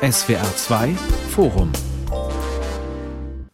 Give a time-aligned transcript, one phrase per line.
[0.00, 0.94] SWR 2
[1.30, 1.72] Forum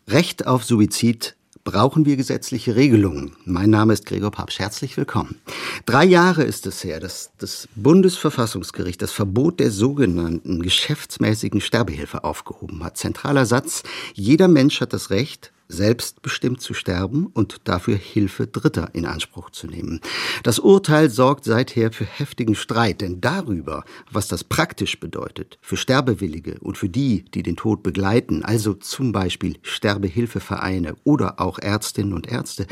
[0.06, 3.35] Recht auf Suizid brauchen wir gesetzliche Regelungen.
[3.46, 4.59] Mein Name ist Gregor Papsch.
[4.59, 5.41] Herzlich willkommen.
[5.87, 12.84] Drei Jahre ist es her, dass das Bundesverfassungsgericht das Verbot der sogenannten geschäftsmäßigen Sterbehilfe aufgehoben
[12.84, 12.98] hat.
[12.98, 13.82] Zentraler Satz,
[14.12, 19.66] jeder Mensch hat das Recht, selbstbestimmt zu sterben und dafür Hilfe Dritter in Anspruch zu
[19.66, 20.00] nehmen.
[20.43, 26.58] Das Urteil sorgt seither für heftigen Streit, denn darüber, was das praktisch bedeutet, für Sterbewillige
[26.61, 32.27] und für die, die den Tod begleiten, also zum Beispiel Sterbehilfevereine oder auch Ärztinnen und
[32.27, 32.66] Ärzte,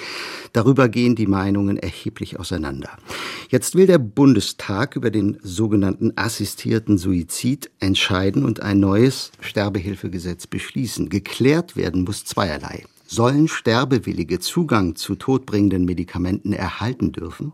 [0.52, 2.90] darüber gehen die Meinungen erheblich auseinander.
[3.48, 11.08] Jetzt will der Bundestag über den sogenannten assistierten Suizid entscheiden und ein neues Sterbehilfegesetz beschließen.
[11.08, 12.84] Geklärt werden muss zweierlei.
[13.14, 17.52] Sollen Sterbewillige Zugang zu todbringenden Medikamenten erhalten dürfen?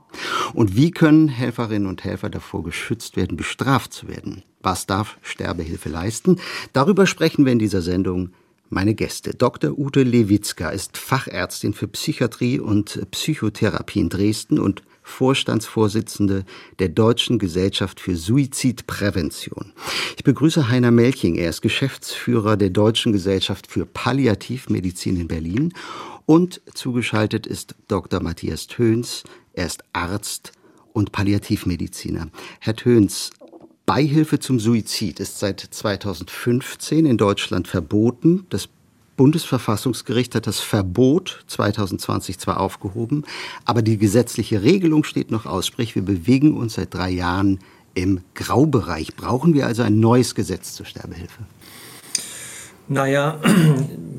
[0.55, 4.45] Und wie können Helferinnen und Helfer davor geschützt werden, bestraft zu werden?
[4.63, 6.39] Was darf Sterbehilfe leisten?
[6.75, 8.31] Darüber sprechen wir in dieser Sendung
[8.71, 9.35] meine Gäste.
[9.35, 9.77] Dr.
[9.77, 16.45] Ute Lewitzka ist Fachärztin für Psychiatrie und Psychotherapie in Dresden und Vorstandsvorsitzende
[16.79, 19.73] der Deutschen Gesellschaft für Suizidprävention.
[20.17, 21.35] Ich begrüße Heiner Melching.
[21.35, 25.73] Er ist Geschäftsführer der Deutschen Gesellschaft für Palliativmedizin in Berlin.
[26.27, 28.23] Und zugeschaltet ist Dr.
[28.23, 29.25] Matthias Töns.
[29.55, 30.53] Er ist Arzt
[30.93, 32.29] und Palliativmediziner.
[32.61, 33.31] Herr Töns,
[33.87, 38.47] Beihilfe zum Suizid ist seit 2015 in Deutschland verboten.
[38.51, 38.69] Das
[39.19, 43.25] Bundesverfassungsgericht hat das Verbot 2020 zwar aufgehoben,
[43.67, 45.67] aber die gesetzliche Regelung steht noch aus.
[45.67, 47.59] Sprich, wir bewegen uns seit drei Jahren
[47.93, 49.17] im Graubereich.
[49.17, 51.43] Brauchen wir also ein neues Gesetz zur Sterbehilfe?
[52.89, 53.39] Naja,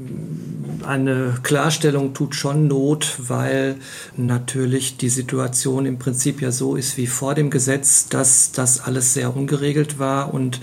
[0.85, 3.77] eine Klarstellung tut schon Not, weil
[4.17, 9.13] natürlich die Situation im Prinzip ja so ist wie vor dem Gesetz, dass das alles
[9.13, 10.59] sehr ungeregelt war und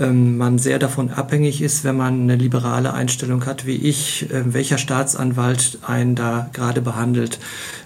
[0.00, 4.54] ähm, man sehr davon abhängig ist, wenn man eine liberale Einstellung hat wie ich, äh,
[4.54, 7.38] welcher Staatsanwalt einen da gerade behandelt,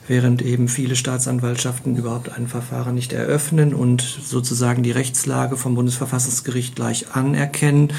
[0.07, 6.77] während eben viele Staatsanwaltschaften überhaupt ein Verfahren nicht eröffnen und sozusagen die Rechtslage vom Bundesverfassungsgericht
[6.77, 7.93] gleich anerkennen,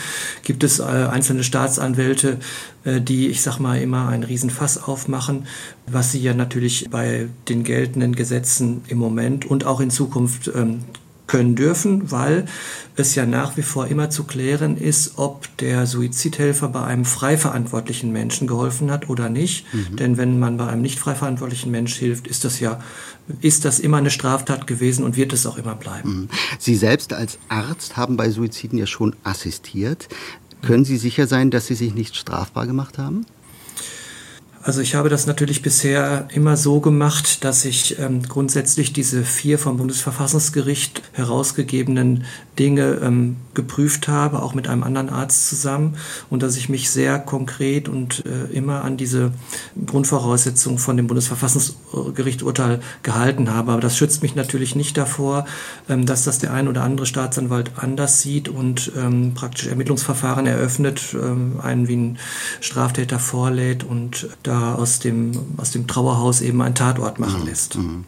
[0.43, 2.37] gibt es äh, einzelne Staatsanwälte,
[2.85, 5.45] äh, die, ich sag mal, immer einen Riesenfass aufmachen,
[5.87, 10.83] was sie ja natürlich bei den geltenden Gesetzen im Moment und auch in Zukunft ähm,
[11.27, 12.45] können dürfen, weil
[12.95, 17.37] es ja nach wie vor immer zu klären ist, ob der Suizidhelfer bei einem frei
[17.37, 19.65] verantwortlichen Menschen geholfen hat oder nicht.
[19.73, 19.95] Mhm.
[19.95, 22.79] Denn wenn man bei einem nicht frei verantwortlichen Mensch hilft, ist das ja
[23.41, 26.09] ist das immer eine Straftat gewesen und wird es auch immer bleiben.
[26.09, 26.29] Mhm.
[26.59, 30.07] Sie selbst als Arzt haben bei Suiziden ja schon assistiert.
[30.61, 33.25] Können Sie sicher sein, dass Sie sich nicht strafbar gemacht haben?
[34.65, 39.59] Also ich habe das natürlich bisher immer so gemacht, dass ich ähm, grundsätzlich diese vier
[39.59, 42.25] vom Bundesverfassungsgericht herausgegebenen
[42.57, 45.97] Dinge ähm, geprüft habe, auch mit einem anderen Arzt zusammen
[46.31, 49.33] und dass ich mich sehr konkret und äh, immer an diese
[49.85, 53.71] Grundvoraussetzungen von dem Bundesverfassungsgerichturteil gehalten habe.
[53.71, 55.45] Aber das schützt mich natürlich nicht davor,
[55.89, 61.13] ähm, dass das der ein oder andere Staatsanwalt anders sieht und ähm, praktisch Ermittlungsverfahren eröffnet,
[61.13, 62.17] ähm, einen wie ein
[62.61, 67.47] Straftäter vorlädt und da aus dem, aus dem Trauerhaus eben ein Tatort machen mhm.
[67.47, 67.77] lässt.
[67.77, 68.05] Mhm.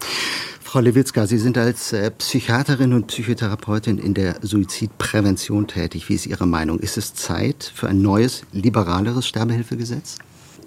[0.67, 6.09] Frau Lewitzka, Sie sind als äh, Psychiaterin und Psychotherapeutin in der Suizidprävention tätig.
[6.09, 6.79] Wie ist Ihre Meinung?
[6.79, 10.17] Ist es Zeit für ein neues, liberaleres Sterbehilfegesetz?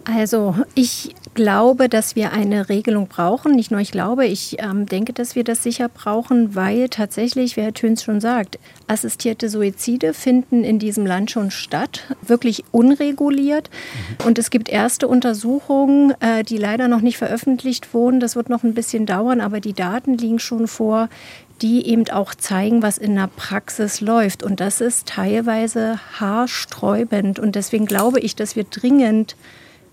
[0.05, 3.53] Also ich glaube, dass wir eine Regelung brauchen.
[3.53, 7.63] Nicht nur ich glaube, ich ähm, denke, dass wir das sicher brauchen, weil tatsächlich, wie
[7.63, 8.59] Herr Töns schon sagt,
[8.89, 13.71] assistierte Suizide finden in diesem Land schon statt, wirklich unreguliert.
[13.71, 14.27] Mhm.
[14.27, 18.21] Und es gibt erste Untersuchungen, äh, die leider noch nicht veröffentlicht wurden.
[18.21, 21.09] Das wird noch ein bisschen dauern, aber die Daten liegen schon vor,
[21.63, 24.43] die eben auch zeigen, was in der Praxis läuft.
[24.43, 27.39] Und das ist teilweise haarsträubend.
[27.39, 29.37] Und deswegen glaube ich, dass wir dringend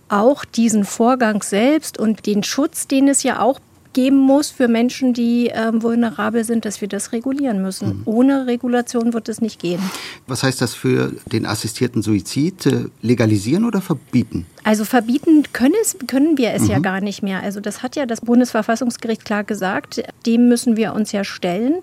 [0.09, 3.59] auch diesen Vorgang selbst und den Schutz, den es ja auch
[3.97, 7.87] geben muss für Menschen, die ähm, vulnerabel sind, dass wir das regulieren müssen.
[7.87, 8.01] Mhm.
[8.05, 9.81] Ohne Regulation wird es nicht gehen.
[10.27, 12.67] Was heißt das für den assistierten Suizid?
[12.67, 14.45] Äh, legalisieren oder verbieten?
[14.63, 16.69] Also verbieten können, es, können wir es mhm.
[16.69, 17.41] ja gar nicht mehr.
[17.41, 20.03] Also das hat ja das Bundesverfassungsgericht klar gesagt.
[20.27, 21.77] Dem müssen wir uns ja stellen.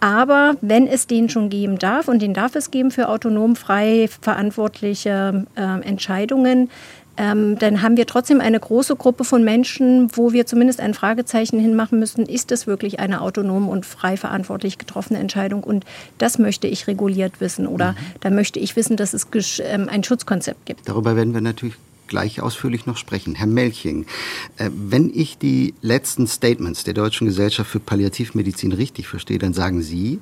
[0.00, 4.08] Aber wenn es den schon geben darf, und den darf es geben für autonom frei
[4.22, 6.70] verantwortliche äh, Entscheidungen,
[7.18, 11.58] ähm, dann haben wir trotzdem eine große Gruppe von Menschen, wo wir zumindest ein Fragezeichen
[11.58, 15.64] hinmachen müssen, ist es wirklich eine autonom und frei verantwortlich getroffene Entscheidung?
[15.64, 15.84] Und
[16.18, 17.66] das möchte ich reguliert wissen.
[17.66, 17.96] Oder mhm.
[18.20, 19.26] da möchte ich wissen, dass es
[19.60, 20.88] ähm, ein Schutzkonzept gibt.
[20.88, 21.74] Darüber werden wir natürlich
[22.06, 23.34] gleich ausführlich noch sprechen.
[23.34, 24.06] Herr Melching,
[24.56, 29.82] äh, wenn ich die letzten Statements der Deutschen Gesellschaft für Palliativmedizin richtig verstehe, dann sagen
[29.82, 30.20] Sie,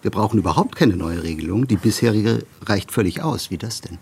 [0.00, 3.50] wir brauchen überhaupt keine neue Regelung, die bisherige reicht völlig aus.
[3.50, 3.98] Wie das denn?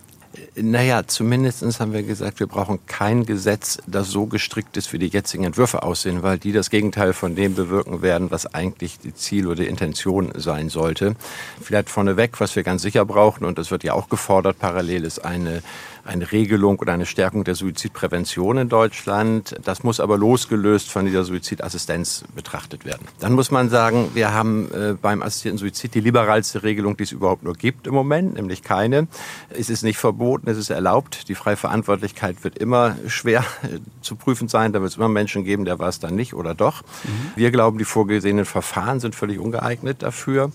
[0.54, 5.08] Naja, zumindest haben wir gesagt, wir brauchen kein Gesetz, das so gestrickt ist, wie die
[5.08, 9.46] jetzigen Entwürfe aussehen, weil die das Gegenteil von dem bewirken werden, was eigentlich die Ziel
[9.46, 11.16] oder die Intention sein sollte.
[11.60, 15.24] Vielleicht vorneweg, was wir ganz sicher brauchen, und das wird ja auch gefordert parallel, ist
[15.24, 15.62] eine
[16.06, 19.56] eine Regelung oder eine Stärkung der Suizidprävention in Deutschland.
[19.64, 23.06] Das muss aber losgelöst von dieser Suizidassistenz betrachtet werden.
[23.20, 27.12] Dann muss man sagen, wir haben äh, beim assistierten Suizid die liberalste Regelung, die es
[27.12, 29.08] überhaupt nur gibt im Moment, nämlich keine.
[29.50, 31.28] Es ist nicht verboten, es ist erlaubt.
[31.28, 34.72] Die freie Verantwortlichkeit wird immer schwer äh, zu prüfen sein.
[34.72, 36.82] Da wird es immer Menschen geben, der war es dann nicht oder doch.
[36.82, 37.32] Mhm.
[37.36, 40.50] Wir glauben, die vorgesehenen Verfahren sind völlig ungeeignet dafür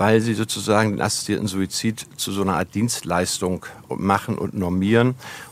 [0.00, 3.66] weil sie sozusagen den assistierten Suizid zu so einer Art Dienstleistung
[3.98, 4.89] machen und normieren.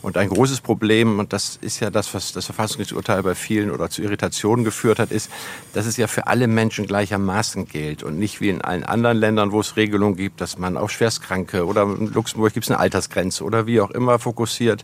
[0.01, 3.89] Und ein großes Problem, und das ist ja das, was das Verfassungsgerichtsurteil bei vielen oder
[3.89, 5.29] zu Irritationen geführt hat, ist,
[5.73, 9.51] dass es ja für alle Menschen gleichermaßen gilt und nicht wie in allen anderen Ländern,
[9.51, 13.43] wo es Regelungen gibt, dass man auf Schwerstkranke oder in Luxemburg gibt es eine Altersgrenze
[13.43, 14.83] oder wie auch immer fokussiert,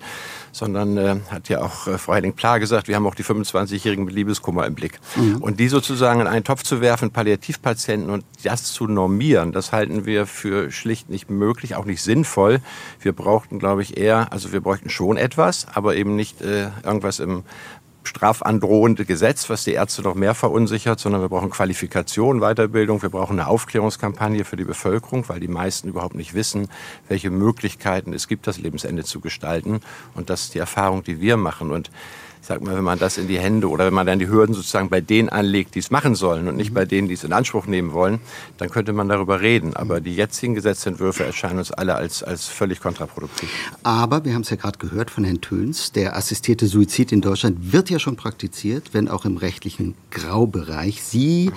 [0.56, 4.16] sondern äh, hat ja auch äh, Frau Henning-Pla gesagt, wir haben auch die 25-Jährigen mit
[4.16, 5.00] Liebeskummer im Blick.
[5.18, 5.38] Mhm.
[5.38, 10.06] Und die sozusagen in einen Topf zu werfen, Palliativpatienten und das zu normieren, das halten
[10.06, 12.62] wir für schlicht nicht möglich, auch nicht sinnvoll.
[13.02, 17.20] Wir brauchten, glaube ich, eher, also wir bräuchten schon etwas, aber eben nicht äh, irgendwas
[17.20, 17.44] im
[18.08, 23.40] strafandrohende Gesetz, was die Ärzte noch mehr verunsichert, sondern wir brauchen Qualifikation, Weiterbildung, wir brauchen
[23.40, 26.70] eine Aufklärungskampagne für die Bevölkerung, weil die meisten überhaupt nicht wissen,
[27.08, 29.82] welche Möglichkeiten es gibt, das Lebensende zu gestalten.
[30.14, 31.72] Und das ist die Erfahrung, die wir machen.
[31.72, 31.90] Und
[32.46, 34.54] ich sag mal, wenn man das in die Hände oder wenn man dann die Hürden
[34.54, 37.34] sozusagen bei denen anlegt, die es machen sollen und nicht bei denen, die es in
[37.34, 38.20] Anspruch nehmen wollen,
[38.60, 39.76] dann könnte man darüber reden.
[39.76, 43.50] Aber die jetzigen Gesetzentwürfe erscheinen uns alle als, als völlig kontraproduktiv.
[43.82, 47.74] Aber wir haben es ja gerade gehört von Herrn Töns, der assistierte Suizid in Deutschland
[47.74, 51.02] wird ja schon praktiziert, wenn auch im rechtlichen Graubereich.
[51.02, 51.52] Sie,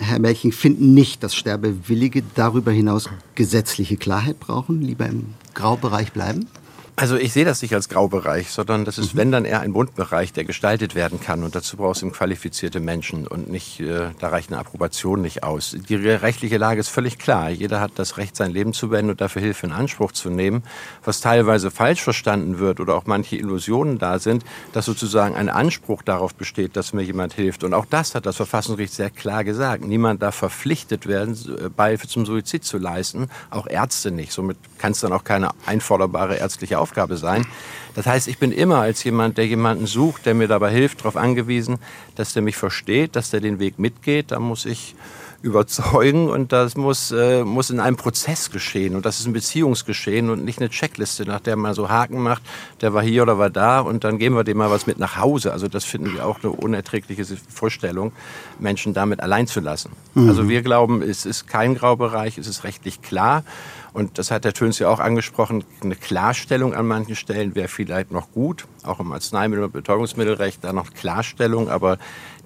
[0.00, 6.48] Herr Melching, finden nicht, dass Sterbewillige darüber hinaus gesetzliche Klarheit brauchen, lieber im Graubereich bleiben?
[6.96, 9.18] Also ich sehe das nicht als Graubereich, sondern das ist, mhm.
[9.18, 11.42] wenn dann eher ein Bundbereich, der gestaltet werden kann.
[11.42, 15.76] Und dazu brauchst du qualifizierte Menschen und nicht, äh, da reicht eine Approbation nicht aus.
[15.88, 17.50] Die rechtliche Lage ist völlig klar.
[17.50, 20.62] Jeder hat das Recht, sein Leben zu beenden und dafür Hilfe in Anspruch zu nehmen.
[21.04, 26.02] Was teilweise falsch verstanden wird oder auch manche Illusionen da sind, dass sozusagen ein Anspruch
[26.02, 27.64] darauf besteht, dass mir jemand hilft.
[27.64, 29.84] Und auch das hat das Verfassungsgericht sehr klar gesagt.
[29.84, 33.30] Niemand darf verpflichtet werden, äh, Beihilfe zum Suizid zu leisten.
[33.50, 34.30] Auch Ärzte nicht.
[34.30, 37.46] Somit kann es dann auch keine einforderbare ärztliche Aufgabe sein.
[37.94, 41.16] Das heißt, ich bin immer als jemand, der jemanden sucht, der mir dabei hilft, darauf
[41.16, 41.78] angewiesen,
[42.14, 44.32] dass der mich versteht, dass der den Weg mitgeht.
[44.32, 44.94] Da muss ich
[45.44, 50.30] überzeugen und das muss, äh, muss in einem Prozess geschehen und das ist ein Beziehungsgeschehen
[50.30, 52.42] und nicht eine Checkliste, nach der man so Haken macht,
[52.80, 55.18] der war hier oder war da und dann geben wir dem mal was mit nach
[55.18, 55.52] Hause.
[55.52, 58.12] Also das finden wir auch eine unerträgliche Vorstellung,
[58.58, 59.92] Menschen damit allein zu lassen.
[60.14, 60.30] Mhm.
[60.30, 63.44] Also wir glauben, es ist kein Graubereich, es ist rechtlich klar
[63.92, 68.10] und das hat der Töns ja auch angesprochen, eine Klarstellung an manchen Stellen wäre vielleicht
[68.10, 71.98] noch gut, auch im Arzneimittel- und Betäubungsmittelrecht da noch Klarstellung, aber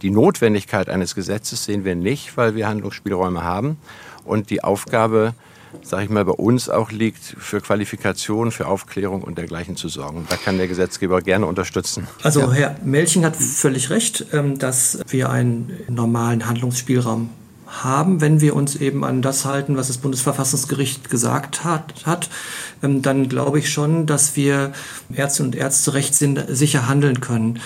[0.03, 3.79] die Notwendigkeit eines Gesetzes sehen wir nicht, weil wir Handlungsspielräume haben
[4.25, 5.35] und die Aufgabe,
[5.83, 10.27] sage ich mal, bei uns auch liegt, für Qualifikation, für Aufklärung und dergleichen zu sorgen.
[10.29, 12.07] Da kann der Gesetzgeber gerne unterstützen.
[12.23, 12.53] Also ja.
[12.53, 17.31] Herr Melching hat völlig recht, ähm, dass wir einen normalen Handlungsspielraum
[17.69, 22.31] haben, wenn wir uns eben an das halten, was das Bundesverfassungsgericht gesagt hat, hat
[22.83, 24.73] ähm, dann glaube ich schon, dass wir
[25.15, 27.61] Ärzte und Ärzte rechtssicher handeln können.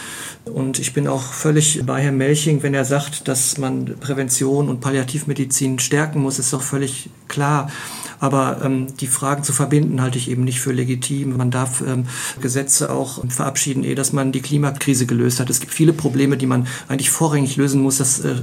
[0.44, 4.80] Und ich bin auch völlig bei Herrn Melching, wenn er sagt, dass man Prävention und
[4.80, 7.70] Palliativmedizin stärken muss, ist doch völlig klar.
[8.18, 11.36] Aber ähm, die Fragen zu verbinden halte ich eben nicht für legitim.
[11.36, 12.06] Man darf ähm,
[12.40, 15.50] Gesetze auch verabschieden, ehe dass man die Klimakrise gelöst hat.
[15.50, 17.98] Es gibt viele Probleme, die man eigentlich vorrangig lösen muss.
[17.98, 18.36] Das äh,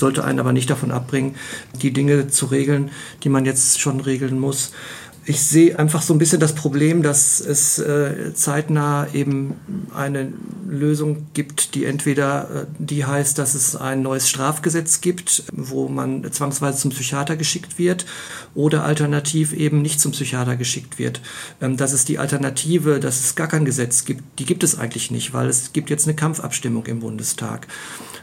[0.00, 1.36] sollte einen aber nicht davon abbringen,
[1.80, 2.90] die Dinge zu regeln,
[3.22, 4.72] die man jetzt schon regeln muss
[5.26, 9.54] ich sehe einfach so ein bisschen das Problem, dass es äh, zeitnah eben
[9.94, 10.32] eine
[10.66, 16.30] Lösung gibt, die entweder äh, die heißt, dass es ein neues Strafgesetz gibt, wo man
[16.32, 18.06] zwangsweise zum Psychiater geschickt wird,
[18.54, 21.20] oder alternativ eben nicht zum Psychiater geschickt wird.
[21.60, 25.10] Ähm, dass es die Alternative, dass es gar kein Gesetz gibt, die gibt es eigentlich
[25.10, 27.68] nicht, weil es gibt jetzt eine Kampfabstimmung im Bundestag.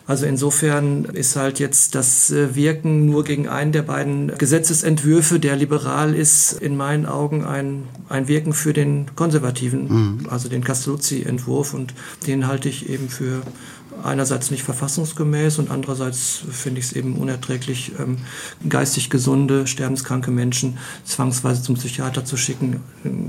[0.07, 5.57] Also insofern ist halt jetzt das äh, Wirken nur gegen einen der beiden Gesetzesentwürfe, der
[5.57, 10.29] liberal ist, in meinen Augen ein, ein Wirken für den konservativen, mhm.
[10.29, 11.93] also den Castelluzzi-Entwurf und
[12.25, 13.41] den halte ich eben für
[14.03, 18.17] einerseits nicht verfassungsgemäß und andererseits finde ich es eben unerträglich, ähm,
[18.67, 22.81] geistig gesunde, sterbenskranke Menschen zwangsweise zum Psychiater zu schicken,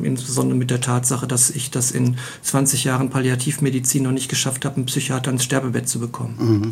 [0.02, 4.76] insbesondere mit der Tatsache, dass ich das in 20 Jahren Palliativmedizin noch nicht geschafft habe,
[4.76, 6.36] einen Psychiater ins Sterbebett zu bekommen.
[6.38, 6.70] Mhm.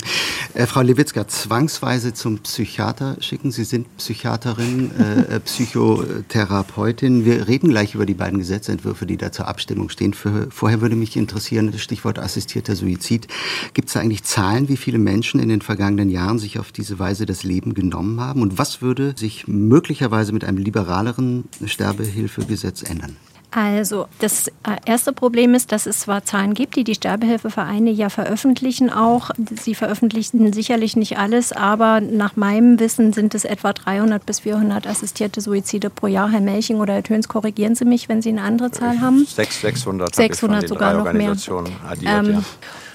[0.54, 3.50] Äh, Frau Lewitzka, zwangsweise zum Psychiater schicken.
[3.50, 7.24] Sie sind Psychiaterin, äh, äh Psychotherapeutin.
[7.24, 10.14] Wir reden gleich über die beiden Gesetzentwürfe, die da zur Abstimmung stehen.
[10.14, 13.28] Für, vorher würde mich interessieren, das Stichwort assistierter Suizid.
[13.74, 16.98] Gibt es da eigentlich Zahlen, wie viele Menschen in den vergangenen Jahren sich auf diese
[16.98, 18.42] Weise das Leben genommen haben?
[18.42, 23.16] Und was würde sich möglicherweise mit einem liberaleren Sterbehilfegesetz ändern?
[23.56, 24.52] Also das äh,
[24.84, 29.30] erste Problem ist, dass es zwar Zahlen gibt, die die Sterbehilfevereine ja veröffentlichen auch.
[29.58, 34.86] Sie veröffentlichen sicherlich nicht alles, aber nach meinem Wissen sind es etwa 300 bis 400
[34.86, 36.30] assistierte Suizide pro Jahr.
[36.30, 39.24] Herr Melching oder Herr Töns, korrigieren Sie mich, wenn Sie eine andere Zahl haben.
[39.24, 40.14] 600.
[40.14, 41.30] 600 sogar noch mehr.
[41.30, 42.42] Addiert, ähm, ja.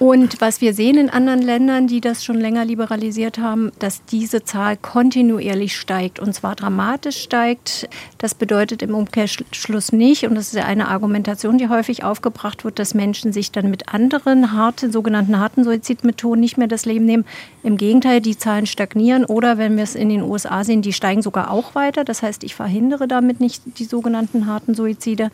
[0.02, 4.42] Und was wir sehen in anderen Ländern, die das schon länger liberalisiert haben, dass diese
[4.42, 7.88] Zahl kontinuierlich steigt und zwar dramatisch steigt.
[8.18, 12.80] Das bedeutet im Umkehrschluss nicht, und das ist ja eine Argumentation, die häufig aufgebracht wird,
[12.80, 17.24] dass Menschen sich dann mit anderen harten, sogenannten harten Suizidmethoden nicht mehr das Leben nehmen.
[17.62, 21.22] Im Gegenteil, die Zahlen stagnieren oder wenn wir es in den USA sehen, die steigen
[21.22, 22.02] sogar auch weiter.
[22.02, 25.30] Das heißt, ich verhindere damit nicht die sogenannten harten Suizide.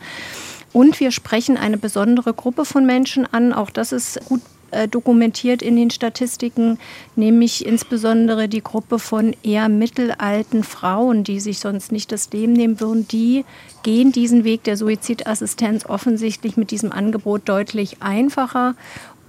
[0.73, 3.51] Und wir sprechen eine besondere Gruppe von Menschen an.
[3.51, 6.77] Auch das ist gut äh, dokumentiert in den Statistiken,
[7.15, 12.79] nämlich insbesondere die Gruppe von eher mittelalten Frauen, die sich sonst nicht das Leben nehmen
[12.79, 13.45] würden, die
[13.83, 18.75] gehen diesen Weg der Suizidassistenz offensichtlich mit diesem Angebot deutlich einfacher.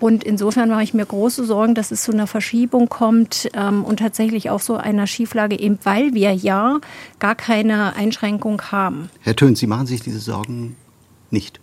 [0.01, 3.99] Und insofern mache ich mir große Sorgen, dass es zu einer Verschiebung kommt ähm, und
[3.99, 6.81] tatsächlich auch so einer Schieflage, eben weil wir ja
[7.19, 9.11] gar keine Einschränkung haben.
[9.21, 10.77] Herr Töns, Sie machen sich diese Sorgen
[11.31, 11.61] nicht.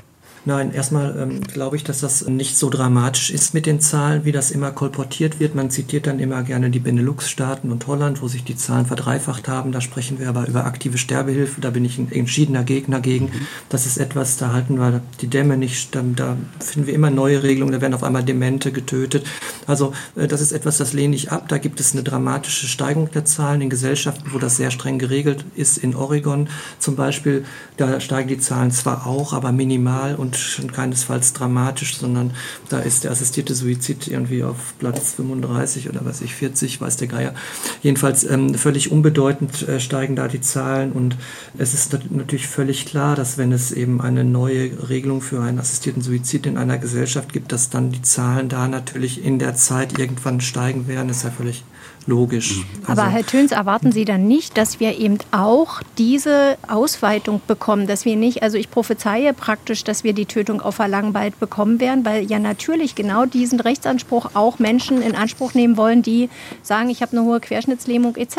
[0.48, 4.32] Nein, erstmal ähm, glaube ich, dass das nicht so dramatisch ist mit den Zahlen, wie
[4.32, 5.56] das immer kolportiert wird.
[5.56, 9.74] Man zitiert dann immer gerne die Benelux-Staaten und Holland, wo sich die Zahlen verdreifacht haben.
[9.74, 11.60] Da sprechen wir aber über aktive Sterbehilfe.
[11.60, 13.26] Da bin ich ein entschiedener Gegner gegen.
[13.26, 13.48] Mhm.
[13.68, 15.94] Das ist etwas, da halten wir die Dämme nicht.
[15.94, 17.74] Da, da, finden wir immer neue Regelungen.
[17.74, 19.26] Da werden auf einmal Demente getötet.
[19.66, 21.50] Also äh, das ist etwas, das lehne ich ab.
[21.50, 25.44] Da gibt es eine dramatische Steigung der Zahlen in Gesellschaften, wo das sehr streng geregelt
[25.56, 25.78] ist.
[25.78, 26.48] In Oregon
[26.80, 27.44] zum Beispiel,
[27.76, 32.32] da steigen die Zahlen zwar auch, aber minimal und schon keinesfalls dramatisch, sondern
[32.70, 37.08] da ist der assistierte Suizid irgendwie auf Platz 35 oder was ich, 40, weiß der
[37.08, 37.34] Geier.
[37.82, 41.18] Jedenfalls ähm, völlig unbedeutend äh, steigen da die Zahlen und
[41.58, 46.02] es ist natürlich völlig klar, dass wenn es eben eine neue Regelung für einen assistierten
[46.02, 50.42] Suizid in einer Gesellschaft gibt, dass dann die Zahlen da natürlich in der Zeit irgendwann
[50.42, 51.64] steigen werden, ist ja völlig
[52.08, 52.66] logisch.
[52.86, 57.86] Also Aber Herr Töns, erwarten Sie dann nicht, dass wir eben auch diese Ausweitung bekommen,
[57.86, 61.80] dass wir nicht, also ich prophezeie praktisch, dass wir die Tötung auf Verlangen bald bekommen
[61.80, 66.30] werden, weil ja natürlich genau diesen Rechtsanspruch auch Menschen in Anspruch nehmen wollen, die
[66.62, 68.38] sagen, ich habe eine hohe Querschnittslähmung etc.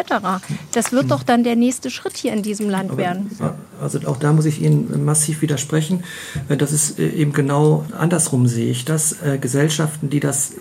[0.73, 3.30] Das wird doch dann der nächste Schritt hier in diesem Land Aber, werden.
[3.80, 6.04] Also auch da muss ich Ihnen massiv widersprechen.
[6.49, 9.23] Das ist äh, eben genau andersrum sehe ich das.
[9.23, 10.52] Äh, Gesellschaften, die das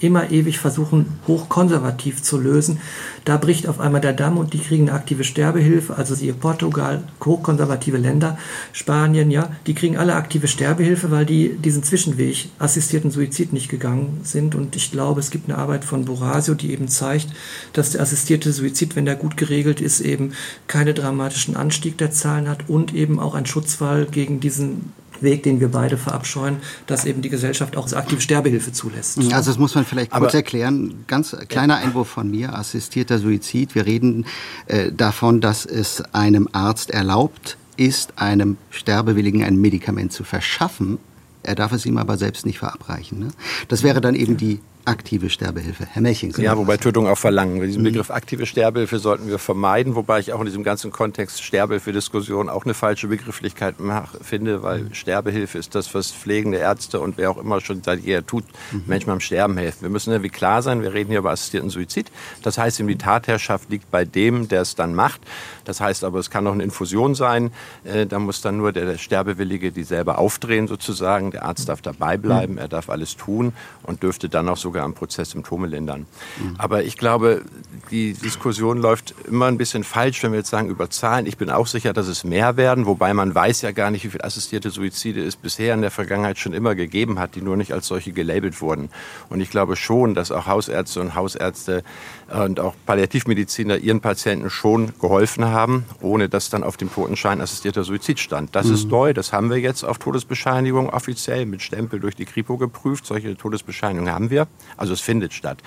[0.00, 2.80] immer ewig versuchen, hochkonservativ zu lösen.
[3.26, 5.96] Da bricht auf einmal der Damm und die kriegen eine aktive Sterbehilfe.
[5.96, 8.38] Also siehe Portugal, hochkonservative Länder,
[8.72, 14.20] Spanien, ja, die kriegen alle aktive Sterbehilfe, weil die diesen Zwischenweg assistierten Suizid nicht gegangen
[14.22, 14.54] sind.
[14.54, 17.26] Und ich glaube, es gibt eine Arbeit von Borasio, die eben zeigt,
[17.72, 20.32] dass der assistierte Suizid, wenn der gut geregelt ist, eben
[20.68, 24.92] keinen dramatischen Anstieg der Zahlen hat und eben auch ein Schutzfall gegen diesen
[25.22, 29.18] Weg, den wir beide verabscheuen, dass eben die Gesellschaft auch aktive Sterbehilfe zulässt.
[29.32, 31.04] Also das muss man vielleicht kurz Aber, erklären.
[31.06, 33.74] Ganz kleiner Einwurf von mir, assistierter Suizid.
[33.74, 34.26] Wir reden
[34.66, 40.98] äh, davon, dass es einem Arzt erlaubt ist, einem Sterbewilligen ein Medikament zu verschaffen.
[41.42, 43.18] Er darf es ihm aber selbst nicht verabreichen.
[43.18, 43.28] Ne?
[43.68, 45.86] Das wäre dann eben die aktive Sterbehilfe.
[45.90, 46.34] Herr Melching.
[46.38, 47.60] Ja, wobei Tötung auch verlangen.
[47.60, 47.86] Diesen mhm.
[47.86, 52.64] Begriff aktive Sterbehilfe sollten wir vermeiden, wobei ich auch in diesem ganzen Kontext Sterbehilfe-Diskussion auch
[52.64, 53.74] eine falsche Begrifflichkeit
[54.22, 54.94] finde, weil mhm.
[54.94, 58.84] Sterbehilfe ist das, was pflegende Ärzte und wer auch immer schon seit jeher tut, mhm.
[58.86, 59.82] Menschen beim Sterben helfen.
[59.82, 62.10] Wir müssen irgendwie klar sein, wir reden hier über assistierten Suizid.
[62.42, 65.20] Das heißt, die Tatherrschaft liegt bei dem, der es dann macht.
[65.64, 67.50] Das heißt aber, es kann auch eine Infusion sein.
[67.84, 71.32] Äh, da muss dann nur der, der Sterbewillige die selber aufdrehen sozusagen.
[71.32, 72.58] Der Arzt darf dabei bleiben, mhm.
[72.58, 73.52] er darf alles tun
[73.82, 76.06] und dürfte dann auch sogar sogar am Prozess Symptome lindern.
[76.38, 76.54] Mhm.
[76.58, 77.42] Aber ich glaube,
[77.90, 81.24] die Diskussion läuft immer ein bisschen falsch, wenn wir jetzt sagen über Zahlen.
[81.24, 84.10] Ich bin auch sicher, dass es mehr werden, wobei man weiß ja gar nicht, wie
[84.10, 87.72] viele assistierte Suizide es bisher in der Vergangenheit schon immer gegeben hat, die nur nicht
[87.72, 88.90] als solche gelabelt wurden.
[89.30, 91.82] Und ich glaube schon, dass auch Hausärzte und Hausärzte
[92.28, 97.84] und auch Palliativmediziner ihren Patienten schon geholfen haben, ohne dass dann auf dem Totenschein assistierter
[97.84, 98.54] Suizid stand.
[98.56, 98.74] Das mhm.
[98.74, 103.06] ist neu, das haben wir jetzt auf Todesbescheinigung offiziell mit Stempel durch die Kripo geprüft.
[103.06, 104.48] Solche Todesbescheinigungen haben wir.
[104.76, 105.58] Also es findet statt.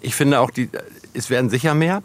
[0.00, 0.68] Ich finde auch, die,
[1.14, 2.02] es werden sicher mehr.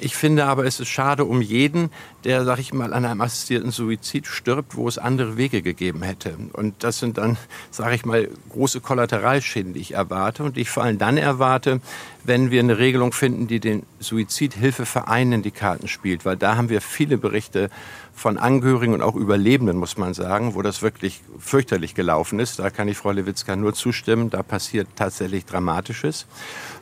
[0.00, 1.90] Ich finde aber, es ist schade um jeden,
[2.24, 6.36] der, sag ich mal, an einem assistierten Suizid stirbt, wo es andere Wege gegeben hätte.
[6.52, 7.36] Und das sind dann,
[7.70, 11.80] sage ich mal, große Kollateralschäden, die ich erwarte und ich vor allem dann erwarte,
[12.22, 16.24] wenn wir eine Regelung finden, die den Suizidhilfevereinen in die Karten spielt.
[16.24, 17.70] Weil da haben wir viele Berichte
[18.18, 22.58] von Angehörigen und auch Überlebenden, muss man sagen, wo das wirklich fürchterlich gelaufen ist.
[22.58, 24.28] Da kann ich Frau Lewitzka nur zustimmen.
[24.28, 26.26] Da passiert tatsächlich Dramatisches.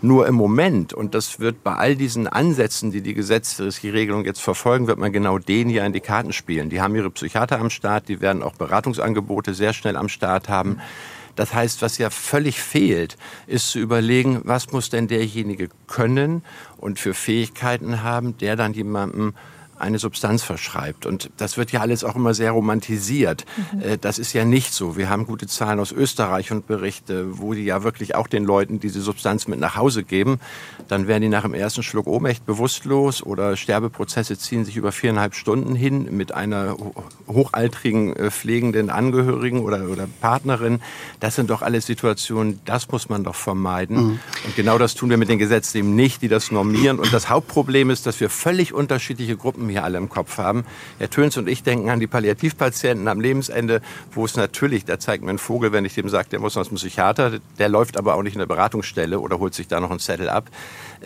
[0.00, 4.40] Nur im Moment, und das wird bei all diesen Ansätzen, die die gesetzliche Regelung jetzt
[4.40, 6.70] verfolgen, wird man genau den hier in die Karten spielen.
[6.70, 10.80] Die haben ihre Psychiater am Start, die werden auch Beratungsangebote sehr schnell am Start haben.
[11.36, 16.42] Das heißt, was ja völlig fehlt, ist zu überlegen, was muss denn derjenige können
[16.78, 19.34] und für Fähigkeiten haben, der dann jemandem
[19.78, 21.06] eine Substanz verschreibt.
[21.06, 23.44] Und das wird ja alles auch immer sehr romantisiert.
[23.72, 23.80] Mhm.
[23.80, 24.96] Äh, das ist ja nicht so.
[24.96, 28.80] Wir haben gute Zahlen aus Österreich und Berichte, wo die ja wirklich auch den Leuten
[28.80, 30.40] diese Substanz mit nach Hause geben.
[30.88, 35.34] Dann werden die nach dem ersten Schluck Ohnmächt bewusstlos oder Sterbeprozesse ziehen sich über viereinhalb
[35.34, 36.76] Stunden hin mit einer
[37.26, 40.80] hochaltrigen äh, pflegenden Angehörigen oder, oder Partnerin.
[41.20, 43.96] Das sind doch alles Situationen, das muss man doch vermeiden.
[43.96, 44.18] Mhm.
[44.44, 46.98] Und genau das tun wir mit den Gesetzen eben nicht, die das normieren.
[46.98, 50.64] Und das Hauptproblem ist, dass wir völlig unterschiedliche Gruppen Gruppen hier alle im Kopf haben.
[50.98, 53.80] Herr Töns und ich denken an die Palliativpatienten am Lebensende,
[54.12, 56.68] wo es natürlich, da zeigt mir ein Vogel, wenn ich dem sage, der muss aus
[56.68, 59.90] dem Psychiater, der läuft aber auch nicht in der Beratungsstelle oder holt sich da noch
[59.90, 60.48] einen Zettel ab.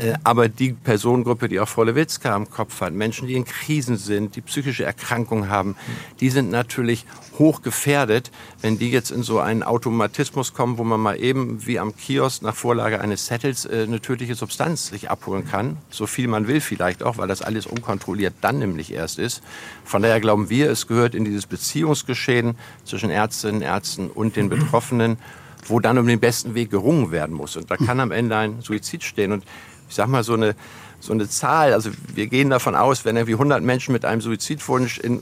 [0.00, 3.96] Äh, aber die Personengruppe, die auch Frau Lewitzka im Kopf hat, Menschen, die in Krisen
[3.96, 5.76] sind, die psychische Erkrankungen haben,
[6.20, 7.04] die sind natürlich
[7.38, 8.30] hoch gefährdet,
[8.62, 12.42] wenn die jetzt in so einen Automatismus kommen, wo man mal eben wie am Kiosk
[12.42, 15.76] nach Vorlage eines Settles äh, eine tödliche Substanz sich abholen kann.
[15.90, 19.42] So viel man will vielleicht auch, weil das alles unkontrolliert dann nämlich erst ist.
[19.84, 25.18] Von daher glauben wir, es gehört in dieses Beziehungsgeschehen zwischen Ärztinnen, Ärzten und den Betroffenen,
[25.66, 27.56] wo dann um den besten Weg gerungen werden muss.
[27.56, 29.32] Und da kann am Ende ein Suizid stehen.
[29.32, 29.44] Und
[29.90, 30.54] ich sag mal, so eine,
[31.00, 34.98] so eine Zahl, also wir gehen davon aus, wenn irgendwie 100 Menschen mit einem Suizidwunsch
[34.98, 35.20] in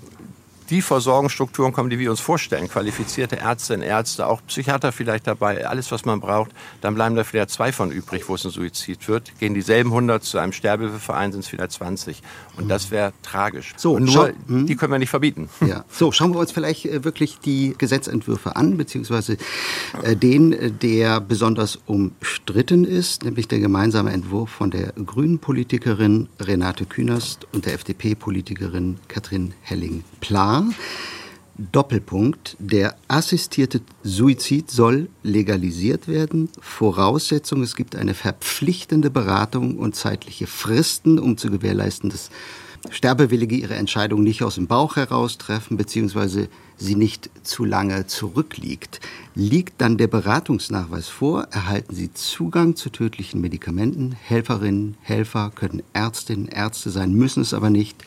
[0.70, 2.68] die Versorgungsstrukturen kommen, die wir uns vorstellen.
[2.68, 6.50] Qualifizierte Ärztinnen, Ärzte, auch Psychiater vielleicht dabei, alles, was man braucht.
[6.80, 9.38] Dann bleiben da vielleicht zwei von übrig, wo es ein Suizid wird.
[9.38, 12.22] Gehen dieselben 100 zu einem Sterbehilfeverein, sind es vielleicht 20.
[12.56, 13.74] Und das wäre tragisch.
[13.76, 14.66] So, Und nur, hm?
[14.66, 15.48] die können wir nicht verbieten.
[15.66, 15.84] Ja.
[15.90, 19.36] So, schauen wir uns vielleicht äh, wirklich die Gesetzentwürfe an, beziehungsweise
[20.02, 26.28] äh, den, äh, der besonders umstritten ist, nämlich der gemeinsame Entwurf von der grünen Politikerin
[26.40, 29.54] Renate Künast und der FDP-Politikerin Katrin
[30.18, 30.68] Helling-Pla.
[31.72, 32.56] Doppelpunkt.
[32.60, 36.50] Der assistierte Suizid soll legalisiert werden.
[36.60, 42.30] Voraussetzung, es gibt eine verpflichtende Beratung und zeitliche Fristen, um zu gewährleisten, dass
[42.90, 49.00] Sterbewillige ihre Entscheidung nicht aus dem Bauch heraus treffen, beziehungsweise sie nicht zu lange zurückliegt.
[49.34, 54.12] Liegt dann der Beratungsnachweis vor, erhalten sie Zugang zu tödlichen Medikamenten.
[54.12, 58.04] Helferinnen, Helfer können Ärztinnen, Ärzte sein, müssen es aber nicht.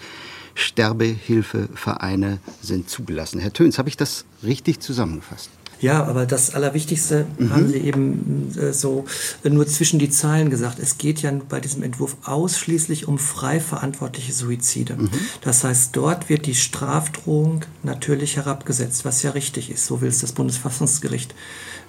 [0.55, 3.39] Sterbehilfevereine sind zugelassen.
[3.39, 5.49] Herr Töns, habe ich das richtig zusammengefasst?
[5.81, 7.49] Ja, aber das Allerwichtigste mhm.
[7.49, 9.05] haben Sie eben äh, so
[9.43, 10.77] nur zwischen die Zeilen gesagt.
[10.77, 14.95] Es geht ja bei diesem Entwurf ausschließlich um frei verantwortliche Suizide.
[14.95, 15.09] Mhm.
[15.41, 19.87] Das heißt, dort wird die Strafdrohung natürlich herabgesetzt, was ja richtig ist.
[19.87, 21.33] So will es das Bundesverfassungsgericht.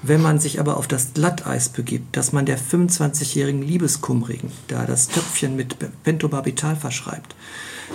[0.01, 5.09] Wenn man sich aber auf das Glatteis begibt, dass man der 25-jährigen Liebeskummrigen da das
[5.09, 7.37] Töpfchen mit Pentobarbital verschreibt,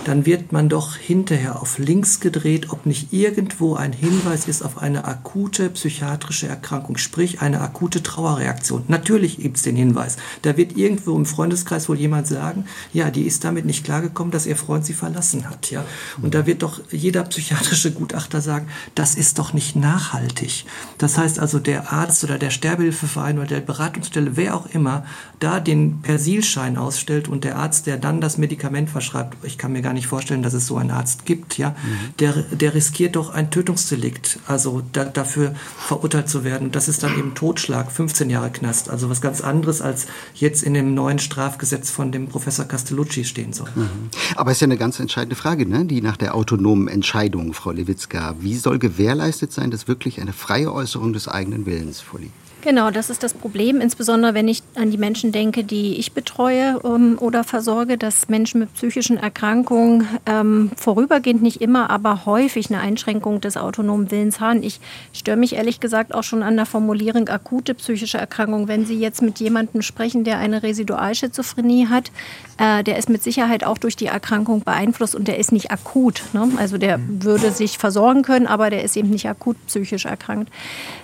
[0.04, 4.78] dann wird man doch hinterher auf links gedreht, ob nicht irgendwo ein Hinweis ist auf
[4.78, 8.84] eine akute psychiatrische Erkrankung, sprich eine akute Trauerreaktion.
[8.88, 10.16] Natürlich gibt es den Hinweis.
[10.42, 14.46] Da wird irgendwo im Freundeskreis wohl jemand sagen, ja, die ist damit nicht klargekommen, dass
[14.46, 15.70] ihr Freund sie verlassen hat.
[15.70, 15.84] Ja?
[16.22, 20.64] Und da wird doch jeder psychiatrische Gutachter sagen, das ist doch nicht nachhaltig.
[20.98, 25.04] Das heißt also, der Arzt oder der Sterbehilfeverein oder der Beratungsstelle, wer auch immer,
[25.38, 29.82] da den Persilschein ausstellt und der Arzt, der dann das Medikament verschreibt, ich kann mir
[29.82, 32.14] gar nicht vorstellen, dass es so einen Arzt gibt, ja, mhm.
[32.18, 36.72] der, der riskiert doch ein Tötungsdelikt, also da, dafür verurteilt zu werden.
[36.72, 40.74] Das ist dann eben Totschlag, 15 Jahre Knast, also was ganz anderes als jetzt in
[40.74, 43.68] dem neuen Strafgesetz von dem Professor Castellucci stehen soll.
[43.74, 44.10] Mhm.
[44.36, 45.84] Aber es ist ja eine ganz entscheidende Frage, ne?
[45.84, 48.36] die nach der autonomen Entscheidung, Frau Lewitzka.
[48.40, 52.47] Wie soll gewährleistet sein, dass wirklich eine freie Äußerung des eigenen Willens vorliegt?
[52.60, 56.80] Genau, das ist das Problem, insbesondere wenn ich an die Menschen denke, die ich betreue
[56.80, 62.80] um, oder versorge, dass Menschen mit psychischen Erkrankungen ähm, vorübergehend nicht immer, aber häufig eine
[62.80, 64.64] Einschränkung des autonomen Willens haben.
[64.64, 64.80] Ich
[65.12, 68.66] störe mich ehrlich gesagt auch schon an der Formulierung akute psychische Erkrankung.
[68.66, 72.10] Wenn Sie jetzt mit jemandem sprechen, der eine Residualschizophrenie hat,
[72.58, 76.22] äh, der ist mit Sicherheit auch durch die Erkrankung beeinflusst und der ist nicht akut.
[76.32, 76.48] Ne?
[76.56, 80.50] Also der würde sich versorgen können, aber der ist eben nicht akut psychisch erkrankt.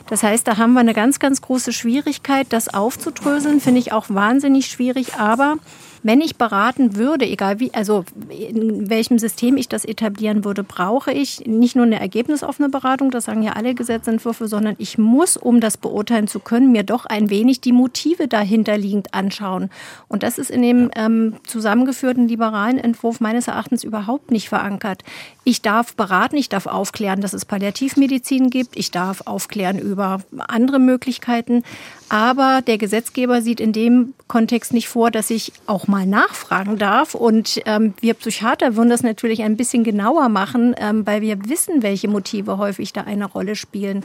[0.09, 4.07] Das heißt, da haben wir eine ganz, ganz große Schwierigkeit, das aufzudröseln, finde ich auch
[4.09, 5.57] wahnsinnig schwierig, aber
[6.05, 11.11] wenn ich beraten würde, egal wie, also in welchem System ich das etablieren würde, brauche
[11.11, 15.61] ich nicht nur eine ergebnisoffene Beratung, das sagen ja alle Gesetzentwürfe, sondern ich muss, um
[15.61, 19.71] das beurteilen zu können, mir doch ein wenig die Motive dahinterliegend anschauen.
[20.07, 25.03] Und das ist in dem ähm, zusammengeführten liberalen Entwurf meines Erachtens überhaupt nicht verankert.
[25.43, 30.79] Ich darf beraten, ich darf aufklären, dass es Palliativmedizin gibt, ich darf aufklären über andere
[30.79, 31.63] Möglichkeiten,
[32.09, 37.15] aber der Gesetzgeber sieht in dem Kontext nicht vor, dass ich auch mal nachfragen darf.
[37.15, 41.83] Und ähm, wir Psychiater würden das natürlich ein bisschen genauer machen, ähm, weil wir wissen,
[41.83, 44.05] welche Motive häufig da eine Rolle spielen.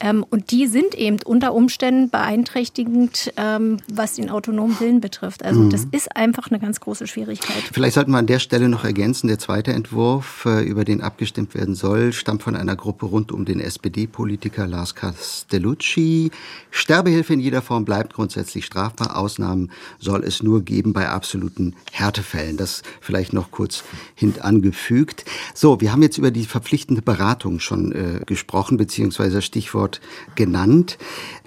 [0.00, 5.44] Ähm, und die sind eben unter Umständen beeinträchtigend, ähm, was den autonomen Willen betrifft.
[5.44, 5.70] Also mhm.
[5.70, 7.62] das ist einfach eine ganz große Schwierigkeit.
[7.70, 11.54] Vielleicht sollten wir an der Stelle noch ergänzen, der zweite Entwurf, äh, über den abgestimmt
[11.54, 16.30] werden soll, stammt von einer Gruppe rund um den SPD-Politiker Lars Castellucci.
[16.70, 19.18] Sterbehilfe in jeder Form bleibt grundsätzlich strafbar.
[19.18, 22.56] Ausnahmen soll es nur geben bei absoluten Härtefällen.
[22.56, 23.84] Das vielleicht noch kurz
[24.14, 25.26] hintangefügt.
[25.54, 30.00] So, wir haben jetzt über die verpflichtende Beratung schon äh, gesprochen, beziehungsweise Stichwort Stichwort
[30.34, 30.98] genannt.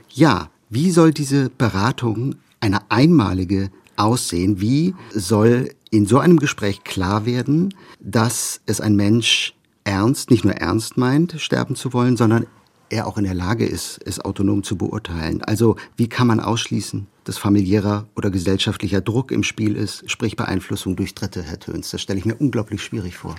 [0.10, 4.60] Ja, wie soll diese Beratung eine einmalige aussehen?
[4.60, 10.54] Wie soll in so einem Gespräch klar werden, dass es ein Mensch ernst, nicht nur
[10.54, 12.48] ernst meint, sterben zu wollen, sondern
[12.90, 15.42] er auch in der Lage ist, es autonom zu beurteilen.
[15.44, 20.96] Also wie kann man ausschließen, dass familiärer oder gesellschaftlicher Druck im Spiel ist, sprich Beeinflussung
[20.96, 21.92] durch Dritte, Herr Töns?
[21.92, 23.36] Das stelle ich mir unglaublich schwierig vor.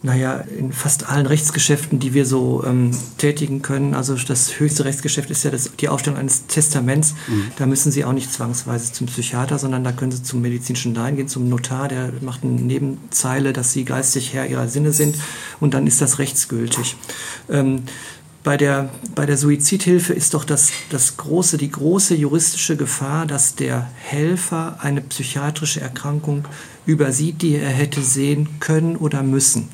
[0.00, 5.28] Naja, in fast allen Rechtsgeschäften, die wir so ähm, tätigen können, also das höchste Rechtsgeschäft
[5.28, 7.50] ist ja das, die Aufstellung eines Testaments, mhm.
[7.56, 11.16] da müssen Sie auch nicht zwangsweise zum Psychiater, sondern da können Sie zum medizinischen Laien
[11.16, 15.16] gehen, zum Notar, der macht eine Nebenzeile, dass Sie geistig Herr Ihrer Sinne sind
[15.58, 16.94] und dann ist das rechtsgültig.
[17.50, 17.82] Ähm,
[18.44, 23.56] bei der, bei der Suizidhilfe ist doch das, das große, die große juristische Gefahr, dass
[23.56, 26.46] der Helfer eine psychiatrische Erkrankung
[26.88, 29.68] übersieht, die er hätte sehen können oder müssen.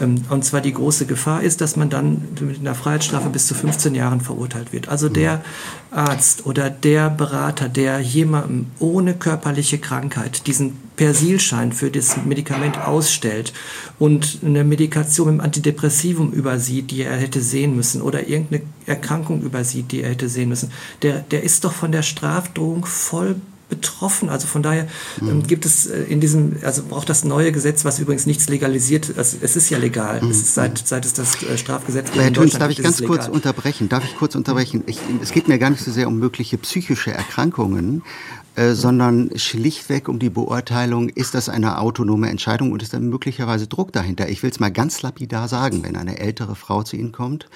[0.00, 3.54] Ähm, und zwar die große Gefahr ist, dass man dann mit einer Freiheitsstrafe bis zu
[3.54, 4.88] 15 Jahren verurteilt wird.
[4.88, 5.42] Also der
[5.90, 13.52] Arzt oder der Berater, der jemandem ohne körperliche Krankheit diesen Persilschein für das Medikament ausstellt
[13.98, 19.42] und eine Medikation mit einem Antidepressivum übersieht, die er hätte sehen müssen oder irgendeine Erkrankung
[19.42, 20.70] übersieht, die er hätte sehen müssen,
[21.02, 23.34] der, der ist doch von der Strafdrohung voll
[23.72, 24.28] betroffen.
[24.28, 24.86] Also von daher
[25.22, 25.46] ähm, mhm.
[25.46, 29.38] gibt es äh, in diesem, also braucht das neue Gesetz, was übrigens nichts legalisiert, also
[29.40, 30.30] es ist ja legal, mhm.
[30.30, 32.22] es ist seit, seit es das äh, Strafgesetz gibt.
[32.22, 33.88] Herr Töns, darf ich ganz kurz unterbrechen?
[33.88, 34.84] Darf ich kurz unterbrechen?
[34.86, 38.02] Ich, es geht mir gar nicht so sehr um mögliche psychische Erkrankungen,
[38.56, 43.66] äh, sondern schlichtweg um die Beurteilung, ist das eine autonome Entscheidung und ist dann möglicherweise
[43.66, 44.28] Druck dahinter.
[44.28, 47.48] Ich will es mal ganz lapidar sagen, wenn eine ältere Frau zu Ihnen kommt,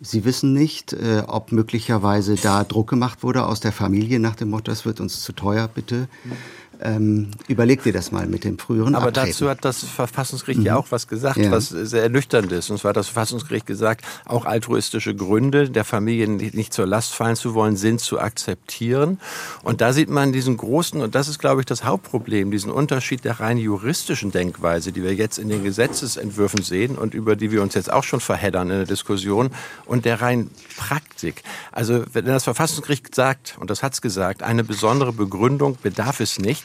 [0.00, 4.50] Sie wissen nicht, äh, ob möglicherweise da Druck gemacht wurde aus der Familie nach dem
[4.50, 6.08] Motto, das wird uns zu teuer, bitte.
[6.24, 6.32] Mhm
[6.80, 9.28] ähm, überleg dir das mal mit dem früheren Aber Abtreten.
[9.28, 10.66] dazu hat das Verfassungsgericht mhm.
[10.66, 11.50] ja auch was gesagt, ja.
[11.50, 12.70] was sehr ernüchternd ist.
[12.70, 17.36] Und zwar hat das Verfassungsgericht gesagt, auch altruistische Gründe der Familie nicht zur Last fallen
[17.36, 19.18] zu wollen, sind zu akzeptieren.
[19.62, 23.24] Und da sieht man diesen großen, und das ist, glaube ich, das Hauptproblem, diesen Unterschied
[23.24, 27.62] der rein juristischen Denkweise, die wir jetzt in den Gesetzesentwürfen sehen und über die wir
[27.62, 29.50] uns jetzt auch schon verheddern in der Diskussion,
[29.86, 31.42] und der rein Praktik.
[31.72, 36.38] Also wenn das Verfassungsgericht sagt, und das hat es gesagt, eine besondere Begründung bedarf es
[36.38, 36.64] nicht,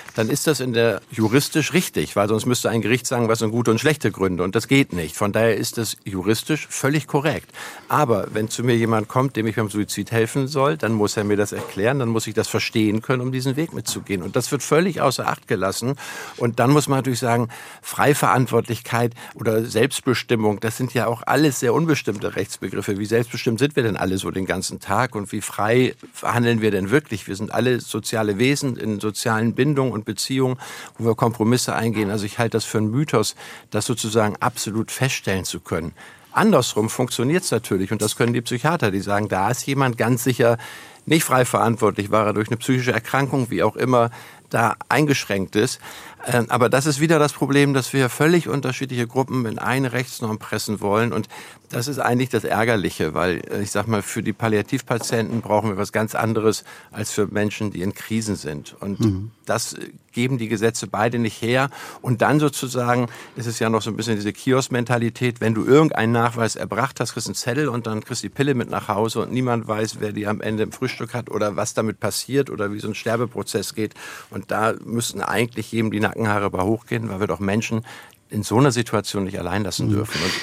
[0.15, 3.51] dann ist das in der juristisch richtig, weil sonst müsste ein Gericht sagen, was sind
[3.51, 5.15] gute und schlechte Gründe und das geht nicht.
[5.15, 7.49] Von daher ist das juristisch völlig korrekt.
[7.87, 11.23] Aber wenn zu mir jemand kommt, dem ich beim Suizid helfen soll, dann muss er
[11.23, 14.21] mir das erklären, dann muss ich das verstehen können, um diesen Weg mitzugehen.
[14.21, 15.95] Und das wird völlig außer Acht gelassen.
[16.37, 17.49] Und dann muss man natürlich sagen,
[17.81, 22.97] Freiverantwortlichkeit oder Selbstbestimmung, das sind ja auch alles sehr unbestimmte Rechtsbegriffe.
[22.97, 26.71] Wie selbstbestimmt sind wir denn alle so den ganzen Tag und wie frei handeln wir
[26.71, 27.27] denn wirklich?
[27.27, 30.57] Wir sind alle soziale Wesen in sozialen Bindungen und Beziehungen,
[30.97, 32.09] wo wir Kompromisse eingehen.
[32.09, 33.35] Also ich halte das für einen Mythos,
[33.69, 35.93] das sozusagen absolut feststellen zu können.
[36.31, 40.23] Andersrum funktioniert es natürlich und das können die Psychiater, die sagen, da ist jemand ganz
[40.23, 40.57] sicher
[41.05, 44.11] nicht frei verantwortlich, war er durch eine psychische Erkrankung, wie auch immer,
[44.49, 45.79] da eingeschränkt ist.
[46.27, 50.39] Ähm, aber das ist wieder das Problem, dass wir völlig unterschiedliche Gruppen in eine Rechtsnorm
[50.39, 51.13] pressen wollen.
[51.13, 51.27] Und
[51.69, 55.77] das ist eigentlich das Ärgerliche, weil äh, ich sag mal, für die Palliativpatienten brauchen wir
[55.77, 58.75] was ganz anderes als für Menschen, die in Krisen sind.
[58.79, 59.31] Und mhm.
[59.45, 59.75] das
[60.11, 61.69] geben die Gesetze beide nicht her.
[62.01, 65.41] Und dann sozusagen ist es ja noch so ein bisschen diese Kiosk-Mentalität.
[65.41, 68.33] Wenn du irgendeinen Nachweis erbracht hast, kriegst du einen Zettel und dann kriegst du die
[68.33, 71.55] Pille mit nach Hause und niemand weiß, wer die am Ende im Frühstück hat oder
[71.55, 73.93] was damit passiert oder wie so ein Sterbeprozess geht.
[74.29, 77.85] Und da müssten eigentlich jedem die Nackenhaare bei hochgehen, weil wir doch Menschen
[78.29, 79.93] in so einer Situation nicht allein lassen mhm.
[79.93, 80.21] dürfen.
[80.23, 80.33] Und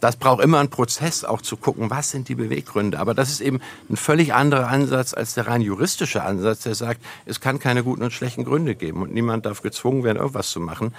[0.00, 2.98] das braucht immer einen Prozess, auch zu gucken, was sind die Beweggründe.
[2.98, 3.60] Aber das ist eben
[3.90, 8.02] ein völlig anderer Ansatz als der rein juristische Ansatz, der sagt, es kann keine guten
[8.02, 10.94] und schlechten Gründe geben und niemand darf gezwungen werden, irgendwas zu machen.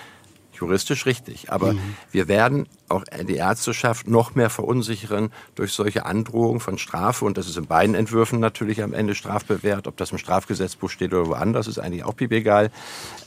[0.61, 1.51] Juristisch richtig.
[1.51, 1.95] Aber mhm.
[2.11, 7.25] wir werden auch die Ärzteschaft noch mehr verunsichern durch solche Androhungen von Strafe.
[7.25, 9.87] Und das ist in beiden Entwürfen natürlich am Ende strafbewehrt.
[9.87, 12.71] Ob das im Strafgesetzbuch steht oder woanders, ist eigentlich auch piep egal.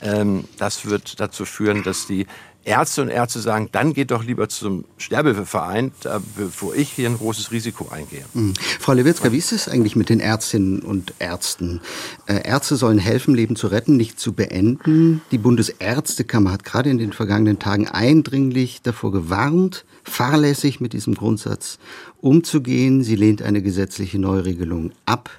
[0.01, 2.25] Ähm, das wird dazu führen, dass die
[2.65, 5.91] Ärzte und Ärzte sagen, dann geht doch lieber zum Sterbehilfeverein,
[6.35, 8.25] bevor ich hier ein großes Risiko eingehe.
[8.33, 8.55] Mhm.
[8.79, 11.81] Frau Lewitzka, wie ist es eigentlich mit den Ärztinnen und Ärzten?
[12.25, 15.21] Äh, Ärzte sollen helfen, Leben zu retten, nicht zu beenden.
[15.31, 21.77] Die Bundesärztekammer hat gerade in den vergangenen Tagen eindringlich davor gewarnt, fahrlässig mit diesem Grundsatz
[22.19, 23.03] umzugehen.
[23.03, 25.29] Sie lehnt eine gesetzliche Neuregelung ab.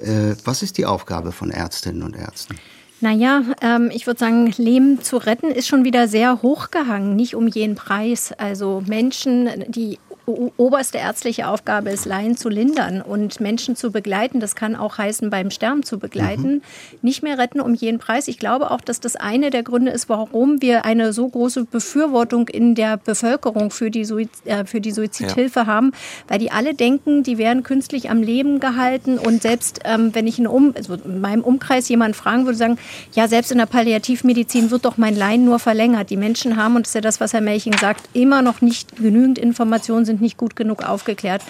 [0.00, 2.56] Äh, was ist die Aufgabe von Ärztinnen und Ärzten?
[3.00, 7.46] Naja, ähm, ich würde sagen, Leben zu retten ist schon wieder sehr hochgehangen, nicht um
[7.46, 8.32] jeden Preis.
[8.38, 14.40] Also Menschen, die oberste ärztliche Aufgabe ist, Laien zu lindern und Menschen zu begleiten.
[14.40, 16.54] Das kann auch heißen, beim Sterben zu begleiten.
[16.54, 16.62] Mhm.
[17.02, 18.28] Nicht mehr retten um jeden Preis.
[18.28, 22.48] Ich glaube auch, dass das eine der Gründe ist, warum wir eine so große Befürwortung
[22.48, 25.66] in der Bevölkerung für die, Suiz äh, für die Suizidhilfe ja.
[25.66, 25.92] haben,
[26.28, 29.18] weil die alle denken, die werden künstlich am Leben gehalten.
[29.18, 32.78] Und selbst ähm, wenn ich in, um also in meinem Umkreis jemanden fragen würde, sagen,
[33.12, 36.10] ja, selbst in der Palliativmedizin wird doch mein Leiden nur verlängert.
[36.10, 38.96] Die Menschen haben, und das ist ja das, was Herr Melching sagt, immer noch nicht
[38.96, 41.42] genügend Informationen, sind sind nicht gut genug aufgeklärt.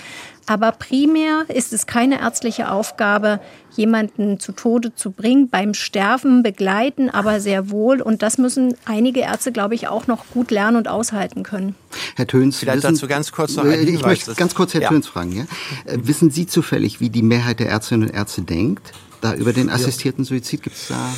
[0.48, 3.40] Aber primär ist es keine ärztliche Aufgabe,
[3.76, 8.00] jemanden zu Tode zu bringen, beim Sterben begleiten, aber sehr wohl.
[8.00, 11.74] Und das müssen einige Ärzte, glaube ich, auch noch gut lernen und aushalten können.
[12.14, 14.88] Herr Töns, vielleicht wissen, dazu ganz kurz noch ein Ich möchte ganz kurz Herr ja.
[14.88, 15.32] Töns fragen.
[15.32, 15.44] Ja?
[15.84, 18.92] Äh, wissen Sie zufällig, wie die Mehrheit der Ärztinnen und Ärzte denkt?
[19.20, 21.12] Da über den assistierten Suizid gibt es da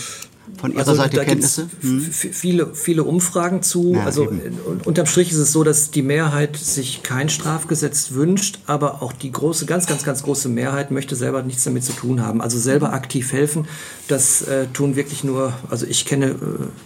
[0.57, 1.69] von Ihrer also, Seite Kenntnisse?
[1.81, 2.01] Hm?
[2.01, 3.95] Viele, viele Umfragen zu.
[3.95, 4.59] Ja, also eben.
[4.85, 9.31] unterm Strich ist es so, dass die Mehrheit sich kein Strafgesetz wünscht, aber auch die
[9.31, 12.41] große, ganz, ganz, ganz große Mehrheit möchte selber nichts damit zu tun haben.
[12.41, 13.67] Also selber aktiv helfen,
[14.09, 16.37] das äh, tun wirklich nur, also ich kenne äh,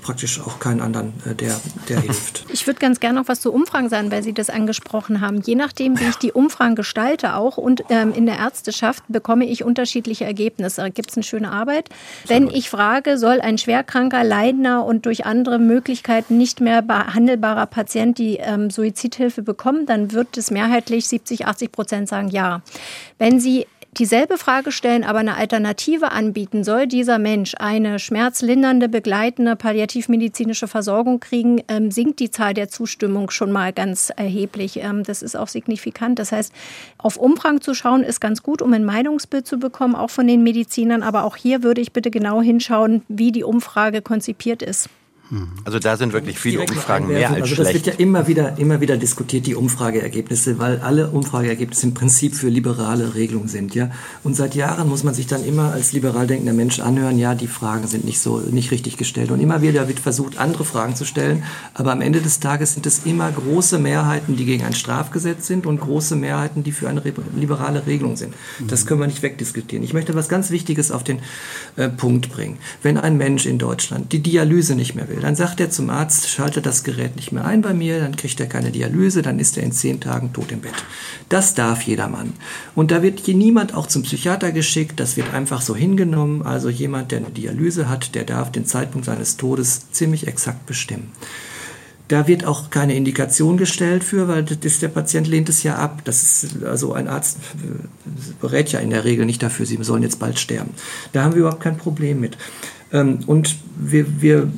[0.02, 2.44] praktisch auch keinen anderen, äh, der, der hilft.
[2.52, 5.40] Ich würde ganz gerne noch was zu Umfragen sagen, weil Sie das angesprochen haben.
[5.40, 9.64] Je nachdem, wie ich die Umfragen gestalte auch und ähm, in der Ärzteschaft bekomme ich
[9.64, 10.82] unterschiedliche Ergebnisse.
[10.82, 11.88] Da gibt es eine schöne Arbeit.
[12.26, 18.18] Wenn ich frage, soll ein schwerkranker, leidender und durch andere Möglichkeiten nicht mehr behandelbarer Patient
[18.18, 22.62] die ähm, Suizidhilfe bekommen, dann wird es mehrheitlich 70, 80 Prozent sagen ja.
[23.18, 23.66] Wenn Sie
[23.98, 31.20] dieselbe Frage stellen, aber eine Alternative anbieten, soll dieser Mensch eine schmerzlindernde, begleitende palliativmedizinische Versorgung
[31.20, 34.78] kriegen, ähm, sinkt die Zahl der Zustimmung schon mal ganz erheblich.
[34.78, 36.18] Ähm, das ist auch signifikant.
[36.18, 36.52] Das heißt,
[36.96, 40.42] auf Umfang zu schauen ist ganz gut, um ein Meinungsbild zu bekommen, auch von den
[40.42, 41.02] Medizinern.
[41.02, 44.88] Aber auch hier würde ich bitte genau hinschauen, wie die Umfrage konzipiert ist.
[45.30, 45.48] Mhm.
[45.64, 47.86] Also da sind wirklich viele Umfragen mehr als also das schlecht.
[47.86, 52.48] wird ja immer wieder, immer wieder diskutiert, die Umfrageergebnisse, weil alle Umfrageergebnisse im Prinzip für
[52.48, 53.74] liberale Regelungen sind.
[53.74, 53.90] Ja?
[54.24, 57.46] Und seit Jahren muss man sich dann immer als liberal denkender Mensch anhören, ja, die
[57.46, 59.30] Fragen sind nicht so, nicht richtig gestellt.
[59.30, 61.44] Und immer wieder wird versucht, andere Fragen zu stellen.
[61.74, 65.66] Aber am Ende des Tages sind es immer große Mehrheiten, die gegen ein Strafgesetz sind
[65.66, 67.02] und große Mehrheiten, die für eine
[67.34, 68.34] liberale Regelung sind.
[68.68, 69.84] Das können wir nicht wegdiskutieren.
[69.84, 71.20] Ich möchte was ganz Wichtiges auf den
[71.76, 72.58] äh, Punkt bringen.
[72.82, 76.28] Wenn ein Mensch in Deutschland die Dialyse nicht mehr will, dann sagt er zum Arzt,
[76.28, 79.56] schalte das Gerät nicht mehr ein bei mir, dann kriegt er keine Dialyse, dann ist
[79.56, 80.74] er in zehn Tagen tot im Bett.
[81.28, 82.32] Das darf jedermann.
[82.74, 86.42] Und da wird hier niemand auch zum Psychiater geschickt, das wird einfach so hingenommen.
[86.42, 91.12] Also jemand, der eine Dialyse hat, der darf den Zeitpunkt seines Todes ziemlich exakt bestimmen.
[92.08, 96.02] Da wird auch keine Indikation gestellt für, weil das, der Patient lehnt es ja ab.
[96.04, 97.88] Das ist, also ein Arzt äh,
[98.40, 100.74] berät ja in der Regel nicht dafür, sie sollen jetzt bald sterben.
[101.12, 102.36] Da haben wir überhaupt kein Problem mit.
[102.92, 104.48] Ähm, und wir, wir,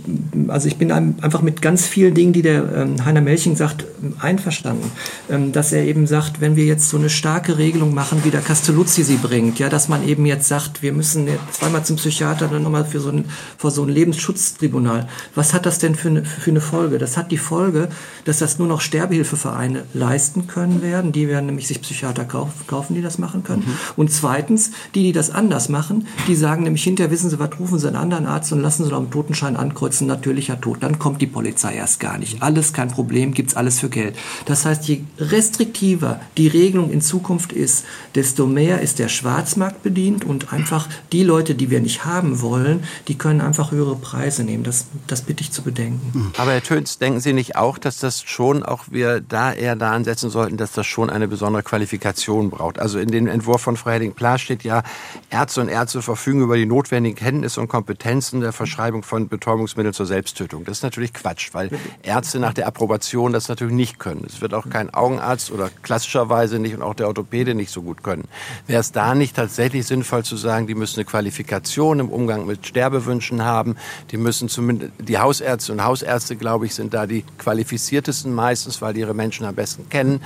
[0.49, 3.85] also ich bin einfach mit ganz vielen Dingen, die der ähm, Heiner Melching sagt,
[4.19, 4.91] einverstanden.
[5.31, 8.41] Ähm, dass er eben sagt, wenn wir jetzt so eine starke Regelung machen, wie der
[8.41, 12.63] Castelluzzi sie bringt, ja, dass man eben jetzt sagt, wir müssen zweimal zum Psychiater, dann
[12.63, 15.09] nochmal für so ein, vor so ein Lebensschutztribunal.
[15.35, 16.99] Was hat das denn für eine, für eine Folge?
[16.99, 17.89] Das hat die Folge,
[18.25, 21.13] dass das nur noch Sterbehilfevereine leisten können werden.
[21.13, 23.63] Die werden nämlich sich Psychiater kaufen, die das machen können.
[23.67, 23.77] Mhm.
[23.97, 27.79] Und zweitens, die, die das anders machen, die sagen nämlich hinterher, wissen Sie was, rufen
[27.79, 30.83] Sie einen anderen Arzt und lassen Sie doch am Totenschein ankreuzen, natürlicher Tod.
[30.83, 32.43] Dann kommt die Polizei erst gar nicht.
[32.43, 34.17] Alles kein Problem, gibt's alles für Geld.
[34.47, 37.85] Das heißt, je restriktiver die Regelung in Zukunft ist,
[38.15, 42.85] desto mehr ist der Schwarzmarkt bedient und einfach die Leute, die wir nicht haben wollen,
[43.09, 44.65] die können einfach höhere Preise nehmen.
[44.65, 46.13] Das, das bitte ich zu bedenken.
[46.13, 46.33] Hm.
[46.37, 49.93] Aber Herr Töns, denken Sie nicht auch, dass das schon auch wir da eher da
[49.93, 52.79] ansetzen sollten, dass das schon eine besondere Qualifikation braucht?
[52.79, 54.83] Also in dem Entwurf von Frau Hedding-Pla steht ja,
[55.31, 59.93] Ärzte und Ärzte verfügen über die notwendigen Kenntnisse und Kompetenzen Grenzen der Verschreibung von Betäubungsmitteln
[59.93, 60.65] zur Selbsttötung.
[60.65, 61.69] Das ist natürlich Quatsch, weil
[62.05, 64.23] Ärzte nach der Approbation das natürlich nicht können.
[64.25, 68.05] Es wird auch kein Augenarzt oder klassischerweise nicht und auch der Orthopäde nicht so gut
[68.05, 68.29] können.
[68.69, 72.65] Wäre es da nicht tatsächlich sinnvoll zu sagen, die müssen eine Qualifikation im Umgang mit
[72.65, 73.75] Sterbewünschen haben,
[74.13, 78.95] die müssen zumindest, die Hausärzte und Hausärzte, glaube ich, sind da die qualifiziertesten meistens, weil
[78.95, 80.23] die ihre Menschen am besten kennen.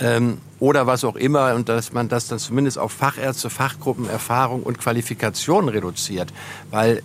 [0.00, 4.62] Ähm, oder was auch immer und dass man das dann zumindest auf Fachärzte, Fachgruppen, Erfahrung
[4.62, 6.32] und Qualifikation reduziert.
[6.70, 7.02] Weil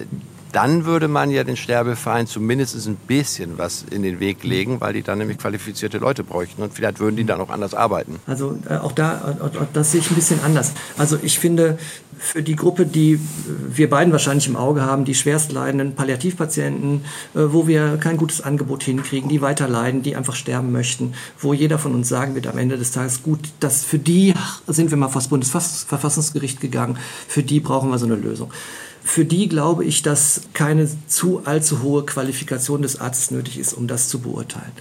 [0.54, 4.94] dann würde man ja den Sterbeverein zumindest ein bisschen was in den Weg legen, weil
[4.94, 8.20] die dann nämlich qualifizierte Leute bräuchten und vielleicht würden die dann auch anders arbeiten.
[8.28, 10.74] Also äh, auch da, auch, auch das sehe ich ein bisschen anders.
[10.98, 11.80] Also ich finde,
[12.17, 13.19] für die Gruppe, die
[13.69, 18.41] wir beiden wahrscheinlich im Auge haben, die schwerst leidenden Palliativpatienten, äh, wo wir kein gutes
[18.41, 22.47] Angebot hinkriegen, die weiter leiden, die einfach sterben möchten, wo jeder von uns sagen wird
[22.47, 24.34] am Ende des Tages, gut, dass für die
[24.67, 26.97] sind wir mal vor das Bundesverfassungsgericht gegangen,
[27.28, 28.52] für die brauchen wir so eine Lösung.
[29.06, 33.88] Für die glaube ich, dass keine zu allzu hohe Qualifikation des Arztes nötig ist, um
[33.88, 34.71] das zu beurteilen.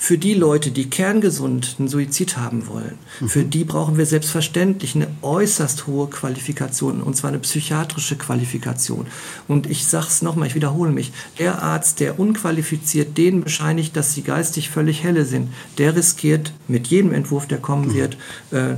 [0.00, 3.28] Für die Leute, die kerngesund einen Suizid haben wollen, mhm.
[3.28, 9.08] für die brauchen wir selbstverständlich eine äußerst hohe Qualifikation, und zwar eine psychiatrische Qualifikation.
[9.48, 14.14] Und ich sage es nochmal, ich wiederhole mich, der Arzt, der unqualifiziert denen bescheinigt, dass
[14.14, 17.94] sie geistig völlig helle sind, der riskiert mit jedem Entwurf, der kommen mhm.
[17.94, 18.16] wird,
[18.52, 18.76] äh,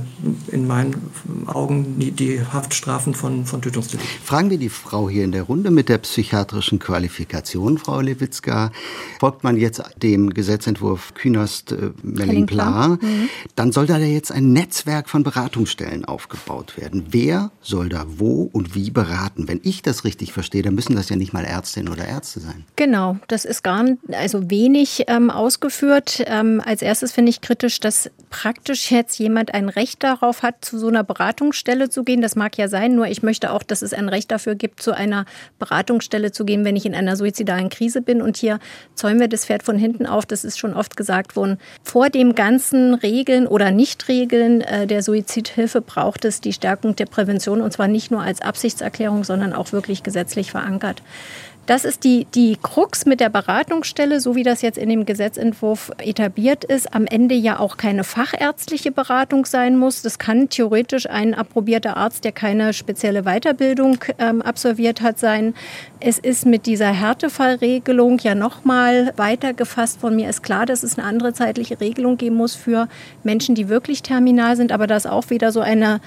[0.51, 1.11] in meinen
[1.45, 4.09] Augen die, die Haftstrafen von, von Tötungsdelikten.
[4.23, 8.71] Fragen wir die Frau hier in der Runde mit der psychiatrischen Qualifikation, Frau Lewitzka.
[9.19, 13.29] Folgt man jetzt dem Gesetzentwurf Künast äh, Melling-Pla, mhm.
[13.55, 17.07] dann soll da jetzt ein Netzwerk von Beratungsstellen aufgebaut werden.
[17.09, 19.47] Wer soll da wo und wie beraten?
[19.47, 22.65] Wenn ich das richtig verstehe, dann müssen das ja nicht mal Ärztinnen oder Ärzte sein.
[22.75, 26.23] Genau, das ist gar nicht, also wenig ähm, ausgeführt.
[26.25, 30.79] Ähm, als erstes finde ich kritisch, dass praktisch jetzt jemand ein Recht darauf hat, zu
[30.79, 32.21] so einer Beratungsstelle zu gehen.
[32.21, 34.95] Das mag ja sein, nur ich möchte auch, dass es ein Recht dafür gibt, zu
[34.95, 35.25] einer
[35.59, 38.21] Beratungsstelle zu gehen, wenn ich in einer suizidalen Krise bin.
[38.21, 38.59] Und hier
[38.95, 40.25] zäumen wir das Pferd von hinten auf.
[40.25, 41.00] Das ist schon oft gesagt
[41.35, 47.05] worden, vor dem ganzen Regeln oder Nichtregeln äh, der Suizidhilfe braucht es die Stärkung der
[47.05, 51.01] Prävention und zwar nicht nur als Absichtserklärung, sondern auch wirklich gesetzlich verankert.
[51.67, 55.91] Das ist die, die Krux mit der Beratungsstelle, so wie das jetzt in dem Gesetzentwurf
[55.99, 60.01] etabliert ist, am Ende ja auch keine fachärztliche Beratung sein muss.
[60.01, 65.53] Das kann theoretisch ein approbierter Arzt, der keine spezielle Weiterbildung ähm, absolviert hat, sein.
[65.99, 69.99] Es ist mit dieser Härtefallregelung ja nochmal weiter gefasst.
[70.01, 72.87] Von mir ist klar, dass es eine andere zeitliche Regelung geben muss für
[73.23, 74.71] Menschen, die wirklich terminal sind.
[74.71, 76.01] Aber da ist auch wieder so eine,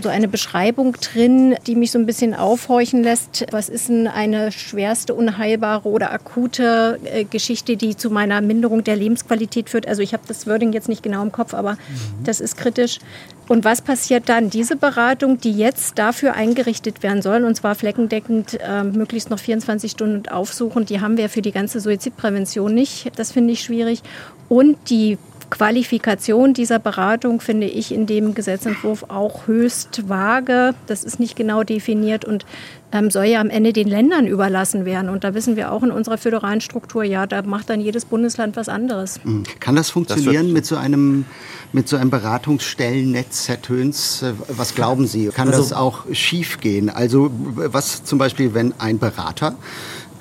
[0.00, 3.46] so eine Beschreibung drin, die mich so ein bisschen aufhorchen lässt.
[3.50, 8.94] Was ist denn eine schwerste, unheilbare oder akute äh, Geschichte, die zu meiner Minderung der
[8.94, 9.88] Lebensqualität führt?
[9.88, 12.24] Also ich habe das Wording jetzt nicht genau im Kopf, aber mhm.
[12.24, 13.00] das ist kritisch.
[13.48, 14.50] Und was passiert dann?
[14.50, 19.90] Diese Beratung, die jetzt dafür eingerichtet werden soll, und zwar fleckendeckend äh, möglichst noch 24
[19.90, 23.10] Stunden aufsuchen, die haben wir für die ganze Suizidprävention nicht.
[23.16, 24.02] Das finde ich schwierig.
[24.48, 25.18] Und die
[25.50, 30.74] Qualifikation dieser Beratung finde ich in dem Gesetzentwurf auch höchst vage.
[30.86, 32.44] Das ist nicht genau definiert und
[32.92, 35.10] ähm, soll ja am Ende den Ländern überlassen werden.
[35.10, 38.56] Und da wissen wir auch in unserer föderalen Struktur, ja, da macht dann jedes Bundesland
[38.56, 39.20] was anderes.
[39.24, 39.44] Mhm.
[39.60, 41.24] Kann das funktionieren das mit so einem
[41.72, 44.22] mit so einem Beratungsstellennetz, Herr Töns?
[44.22, 45.28] Äh, was glauben Sie?
[45.28, 46.90] Kann also, das auch schief gehen?
[46.90, 49.54] Also was zum Beispiel, wenn ein Berater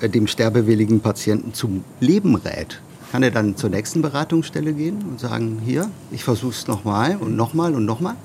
[0.02, 2.82] äh, dem sterbewilligen Patienten zum Leben rät?
[3.12, 7.36] Kann er dann zur nächsten Beratungsstelle gehen und sagen, hier, ich versuche es nochmal und
[7.36, 8.16] nochmal und nochmal?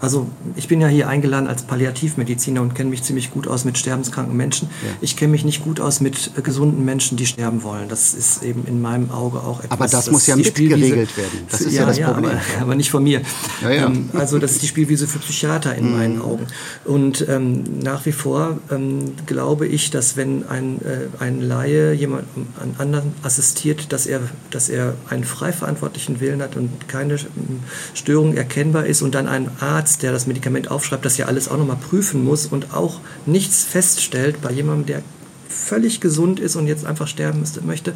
[0.00, 3.78] Also ich bin ja hier eingeladen als Palliativmediziner und kenne mich ziemlich gut aus mit
[3.78, 4.68] sterbenskranken Menschen.
[4.82, 4.90] Ja.
[5.00, 7.88] Ich kenne mich nicht gut aus mit äh, gesunden Menschen, die sterben wollen.
[7.88, 9.72] Das ist eben in meinem Auge auch etwas.
[9.72, 11.46] Aber das, muss ja mit geregelt werden.
[11.50, 12.30] Das ist ja, ja das Problem.
[12.30, 13.22] Aber, aber, nicht von mir.
[13.64, 15.96] Ähm, also das ist die Spielwiese für Psychiater in mhm.
[15.96, 16.46] meinen Augen.
[16.84, 22.24] Und ähm, nach wie vor ähm, glaube ich, dass wenn ein, äh, ein Laie jemand
[22.60, 27.60] einen anderen assistiert, dass er, dass er einen frei verantwortlichen Willen hat und keine ähm,
[27.94, 31.48] Störung erkennbar ist und dann ein ein Arzt, der das Medikament aufschreibt, das ja alles
[31.48, 35.02] auch nochmal prüfen muss und auch nichts feststellt bei jemandem, der
[35.48, 37.94] völlig gesund ist und jetzt einfach sterben möchte,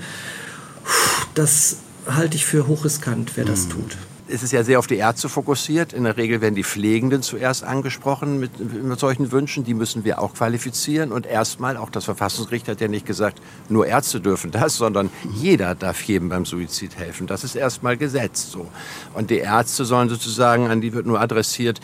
[1.35, 1.77] das
[2.07, 3.71] halte ich für hochriskant, wer das mhm.
[4.29, 5.93] Es ist ja sehr auf die Ärzte fokussiert.
[5.93, 9.65] In der Regel werden die Pflegenden zuerst angesprochen mit, mit, solchen Wünschen.
[9.65, 11.13] Die müssen wir auch qualifizieren.
[11.13, 15.75] Und erstmal, auch das Verfassungsgericht hat ja nicht gesagt, nur Ärzte dürfen das, sondern jeder
[15.75, 17.27] darf jedem beim Suizid helfen.
[17.27, 18.67] Das ist erstmal gesetzt so.
[19.13, 21.81] Und die Ärzte sollen sozusagen, an die wird nur adressiert,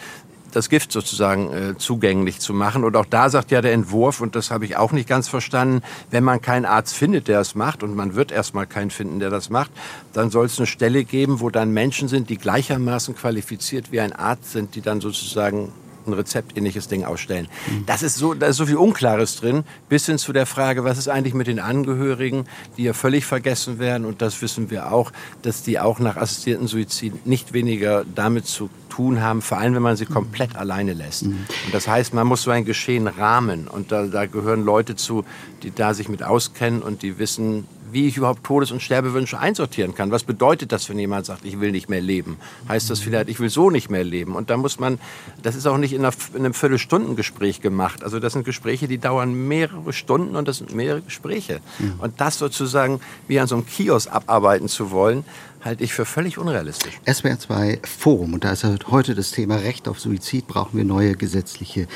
[0.51, 2.85] das Gift sozusagen äh, zugänglich zu machen.
[2.85, 5.83] Und auch da sagt ja der Entwurf, und das habe ich auch nicht ganz verstanden,
[6.11, 9.31] wenn man keinen Arzt findet, der es macht, und man wird erstmal keinen finden, der
[9.31, 9.71] das macht,
[10.13, 14.13] dann soll es eine Stelle geben, wo dann Menschen sind, die gleichermaßen qualifiziert wie ein
[14.13, 15.73] Arzt sind, die dann sozusagen
[16.07, 17.49] ein rezeptähnliches Ding ausstellen.
[17.87, 20.99] Das ist so, da ist so viel Unklares drin, bis hin zu der Frage, was
[20.99, 22.45] ist eigentlich mit den Angehörigen,
[22.77, 24.05] die ja völlig vergessen werden.
[24.05, 28.71] Und das wissen wir auch, dass die auch nach assistierten Suizid nicht weniger damit zu
[28.89, 30.59] tun haben, vor allem wenn man sie komplett mhm.
[30.59, 31.23] alleine lässt.
[31.23, 33.69] Und das heißt, man muss so ein Geschehen rahmen.
[33.69, 35.25] Und da, da gehören Leute zu,
[35.63, 39.95] die da sich mit auskennen und die wissen, wie ich überhaupt Todes- und Sterbewünsche einsortieren
[39.95, 40.11] kann.
[40.11, 42.37] Was bedeutet das, wenn jemand sagt, ich will nicht mehr leben?
[42.69, 44.35] Heißt das vielleicht, ich will so nicht mehr leben?
[44.35, 44.99] Und da muss man,
[45.43, 48.03] das ist auch nicht in, einer, in einem Viertelstundengespräch gemacht.
[48.05, 51.61] Also das sind Gespräche, die dauern mehrere Stunden und das sind mehrere Gespräche.
[51.79, 51.95] Mhm.
[51.99, 55.25] Und das sozusagen wie an so einem Kiosk abarbeiten zu wollen,
[55.63, 57.01] halte ich für völlig unrealistisch.
[57.11, 61.15] SWR 2 Forum, und da ist heute das Thema Recht auf Suizid, brauchen wir neue
[61.15, 61.87] gesetzliche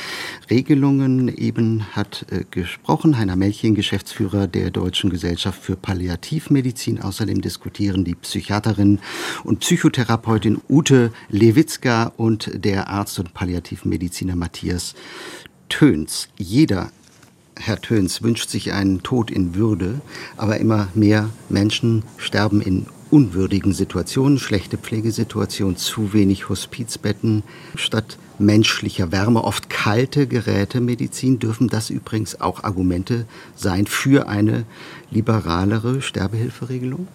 [0.50, 1.28] Regelungen.
[1.28, 7.00] Eben hat äh, gesprochen Heiner Melching, Geschäftsführer der Deutschen Gesellschaft für Palliativmedizin.
[7.00, 9.00] Außerdem diskutieren die Psychiaterin
[9.44, 14.94] und Psychotherapeutin Ute Lewitzka und der Arzt und Palliativmediziner Matthias
[15.68, 16.28] Töns.
[16.36, 16.90] Jeder
[17.56, 20.00] Herr Töns wünscht sich einen Tod in Würde,
[20.36, 27.44] aber immer mehr Menschen sterben in unwürdigen Situationen, schlechte Pflegesituation, zu wenig Hospizbetten
[27.76, 34.64] statt menschlicher Wärme, oft kalte Gerätemedizin, dürfen das übrigens auch Argumente sein für eine
[35.12, 37.06] liberalere Sterbehilferegelung?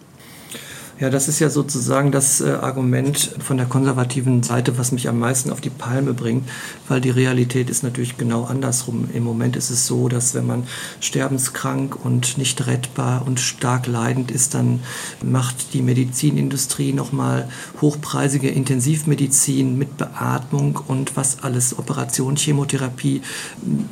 [1.00, 5.18] Ja, das ist ja sozusagen das äh, Argument von der konservativen Seite, was mich am
[5.18, 6.50] meisten auf die Palme bringt,
[6.90, 9.08] weil die Realität ist natürlich genau andersrum.
[9.14, 10.68] Im Moment ist es so, dass wenn man
[11.00, 14.82] sterbenskrank und nicht rettbar und stark leidend ist, dann
[15.24, 17.48] macht die Medizinindustrie nochmal
[17.80, 23.22] hochpreisige Intensivmedizin mit Beatmung und was alles, Operation, Chemotherapie,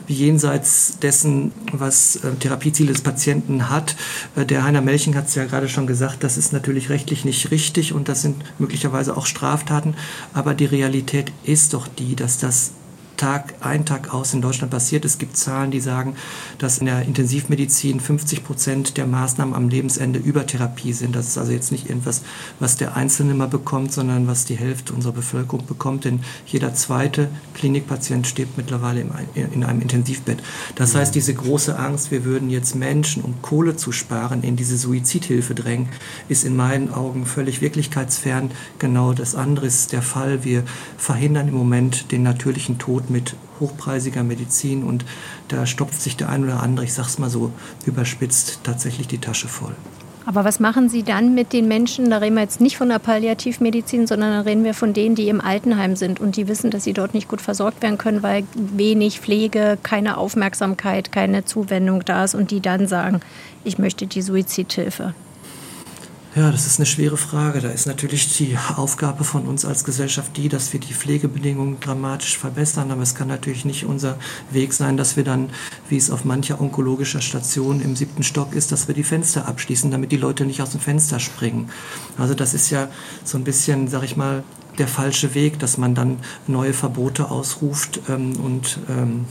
[0.10, 3.96] jenseits dessen, was äh, Therapieziele des Patienten hat.
[4.36, 7.52] Äh, der Heiner Melching hat es ja gerade schon gesagt, das ist natürlich rechtlich nicht
[7.52, 9.94] richtig und das sind möglicherweise auch Straftaten.
[10.34, 12.72] Aber die Realität ist doch die, dass das
[13.18, 15.04] Tag ein, Tag aus in Deutschland passiert.
[15.04, 16.16] Es gibt Zahlen, die sagen,
[16.60, 21.16] dass in der Intensivmedizin 50 Prozent der Maßnahmen am Lebensende über Therapie sind.
[21.16, 22.22] Das ist also jetzt nicht irgendwas,
[22.60, 26.06] was der Einzelne mal bekommt, sondern was die Hälfte unserer Bevölkerung bekommt.
[26.06, 30.44] Denn jeder zweite Klinikpatient stirbt mittlerweile in einem Intensivbett.
[30.76, 34.78] Das heißt, diese große Angst, wir würden jetzt Menschen, um Kohle zu sparen, in diese
[34.78, 35.90] Suizidhilfe drängen,
[36.30, 38.52] ist in meinen Augen völlig wirklichkeitsfern.
[38.78, 40.44] Genau das andere ist der Fall.
[40.44, 40.64] Wir
[40.98, 45.06] verhindern im Moment den natürlichen Tod mit hochpreisiger Medizin und
[45.48, 47.52] da stopft sich der ein oder andere, ich sag's mal so
[47.86, 49.76] überspitzt, tatsächlich die Tasche voll.
[50.28, 52.10] Aber was machen Sie dann mit den Menschen?
[52.10, 55.30] Da reden wir jetzt nicht von der Palliativmedizin, sondern da reden wir von denen, die
[55.30, 58.44] im Altenheim sind und die wissen, dass sie dort nicht gut versorgt werden können, weil
[58.54, 63.22] wenig Pflege, keine Aufmerksamkeit, keine Zuwendung da ist und die dann sagen,
[63.64, 65.14] ich möchte die Suizidhilfe.
[66.38, 67.62] Ja, das ist eine schwere Frage.
[67.62, 72.38] Da ist natürlich die Aufgabe von uns als Gesellschaft die, dass wir die Pflegebedingungen dramatisch
[72.38, 72.92] verbessern.
[72.92, 74.20] Aber es kann natürlich nicht unser
[74.52, 75.50] Weg sein, dass wir dann,
[75.90, 79.90] wie es auf mancher onkologischer Station im siebten Stock ist, dass wir die Fenster abschließen,
[79.90, 81.72] damit die Leute nicht aus dem Fenster springen.
[82.20, 82.88] Also das ist ja
[83.24, 84.44] so ein bisschen, sag ich mal,
[84.78, 89.26] der falsche Weg, dass man dann neue Verbote ausruft ähm, und, ähm,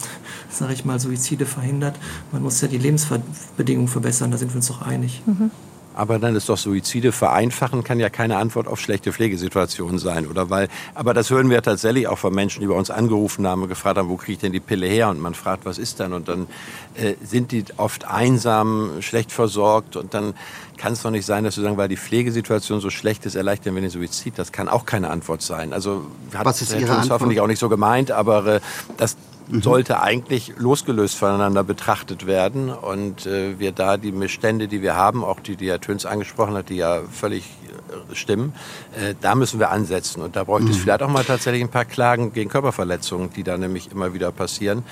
[0.51, 2.01] sage ich mal, Suizide verhindert.
[2.33, 5.23] Man muss ja die Lebensbedingungen verbessern, da sind wir uns doch einig.
[5.25, 5.53] Mhm.
[5.97, 10.51] Aber dann ist doch Suizide vereinfachen, kann ja keine Antwort auf schlechte Pflegesituationen sein, oder?
[10.51, 13.69] Weil, aber das hören wir tatsächlich auch von Menschen, die bei uns angerufen haben und
[13.69, 15.09] gefragt haben, wo kriege ich denn die Pille her?
[15.09, 16.13] Und man fragt, was ist dann?
[16.13, 16.49] Und dann
[16.97, 20.35] äh, sind die oft einsam, schlecht versorgt und dann
[20.77, 23.75] kann es doch nicht sein, dass sie sagen, weil die Pflegesituation so schlecht ist, erleichtern
[23.75, 24.35] wir den Suizid.
[24.37, 25.73] Das kann auch keine Antwort sein.
[25.73, 27.11] Also hat Was ist Ihre Antwort?
[27.11, 28.61] hoffentlich auch nicht so gemeint, aber äh,
[28.99, 29.17] das
[29.49, 29.63] mhm.
[29.63, 35.25] sollte eigentlich losgelöst voneinander betrachtet werden und äh, wir da die Missstände, die wir haben,
[35.25, 38.55] auch die, die Herr Töns angesprochen hat, die ja völlig äh, stimmen,
[38.95, 40.23] äh, da müssen wir ansetzen.
[40.23, 40.73] Und da bräuchte mhm.
[40.73, 44.33] es vielleicht auch mal tatsächlich ein paar Klagen gegen Körperverletzungen, die da nämlich immer wieder
[44.33, 44.85] passieren,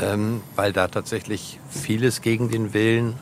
[0.00, 3.18] ähm, weil da tatsächlich vieles gegen den Willen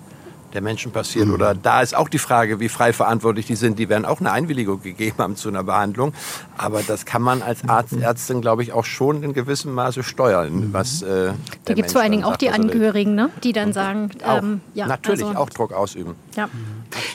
[0.54, 1.26] der Menschen passiert.
[1.26, 1.34] Mhm.
[1.34, 3.78] Oder da ist auch die Frage, wie frei verantwortlich die sind.
[3.78, 6.12] Die werden auch eine Einwilligung gegeben haben zu einer Behandlung.
[6.56, 8.02] Aber das kann man als Arzt, mhm.
[8.02, 10.68] Ärztin, glaube ich, auch schon in gewissem Maße steuern.
[10.68, 10.72] Mhm.
[10.72, 11.32] Was, äh,
[11.64, 13.30] da gibt es vor allen Dingen auch die Angehörigen, ne?
[13.44, 16.14] die dann sagen, ähm, ja, natürlich also, auch Druck ausüben.
[16.36, 16.48] Ja.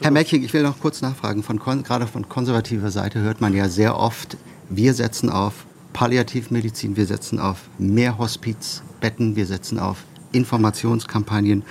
[0.01, 1.43] Herr Mecking, ich will noch kurz nachfragen.
[1.43, 4.37] Von, gerade von konservativer Seite hört man ja sehr oft,
[4.69, 5.53] wir setzen auf
[5.93, 9.97] Palliativmedizin, wir setzen auf mehr Hospizbetten, wir setzen auf
[10.31, 11.63] Informationskampagnen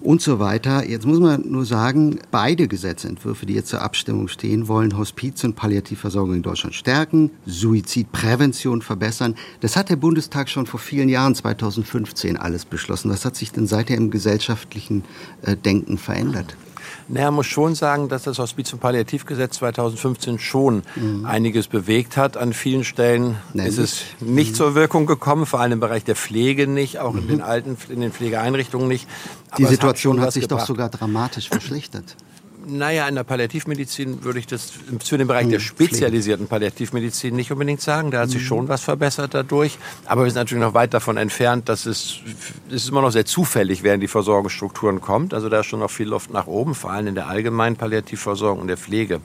[0.00, 0.88] und so weiter.
[0.88, 5.56] Jetzt muss man nur sagen, beide Gesetzentwürfe, die jetzt zur Abstimmung stehen, wollen Hospiz- und
[5.56, 9.34] Palliativversorgung in Deutschland stärken, Suizidprävention verbessern.
[9.60, 13.10] Das hat der Bundestag schon vor vielen Jahren, 2015, alles beschlossen.
[13.10, 15.04] Was hat sich denn seither im gesellschaftlichen
[15.42, 16.56] äh, Denken verändert?
[17.08, 21.24] Naja, muss schon sagen, dass das Hospiz- und Palliativgesetz 2015 schon mhm.
[21.24, 22.36] einiges bewegt hat.
[22.36, 23.78] An vielen Stellen Nämlich?
[23.78, 24.54] ist es nicht mhm.
[24.54, 27.20] zur Wirkung gekommen, vor allem im Bereich der Pflege nicht, auch mhm.
[27.20, 29.08] in den alten, in den Pflegeeinrichtungen nicht.
[29.50, 30.62] Aber Die Situation hat, hat sich gebracht.
[30.62, 32.16] doch sogar dramatisch verschlechtert.
[32.70, 37.50] Naja, in der Palliativmedizin würde ich das für den Bereich der hm, spezialisierten Palliativmedizin nicht
[37.50, 38.10] unbedingt sagen.
[38.10, 38.46] Da hat sich hm.
[38.46, 39.78] schon was verbessert dadurch.
[40.04, 42.20] Aber wir sind natürlich noch weit davon entfernt, dass es,
[42.68, 45.34] es ist immer noch sehr zufällig, wer in die Versorgungsstrukturen kommt.
[45.34, 48.60] Also da ist schon noch viel Luft nach oben, vor allem in der allgemeinen Palliativversorgung
[48.60, 49.20] und der Pflege.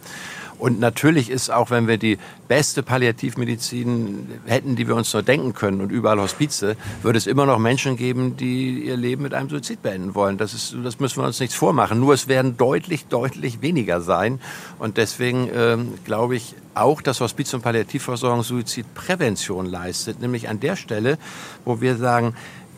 [0.63, 5.53] Und natürlich ist auch, wenn wir die beste Palliativmedizin hätten, die wir uns nur denken
[5.53, 9.49] können und überall Hospize, würde es immer noch Menschen geben, die ihr Leben mit einem
[9.49, 10.37] Suizid beenden wollen.
[10.37, 11.99] Das, ist, das müssen wir uns nichts vormachen.
[11.99, 14.39] Nur es werden deutlich, deutlich weniger sein.
[14.79, 20.77] Und deswegen ähm, glaube ich, auch, dass Hospiz- und Palliativversorgung Suizidprävention leistet, nämlich an der
[20.77, 21.17] Stelle,
[21.65, 22.35] wo wir sagen,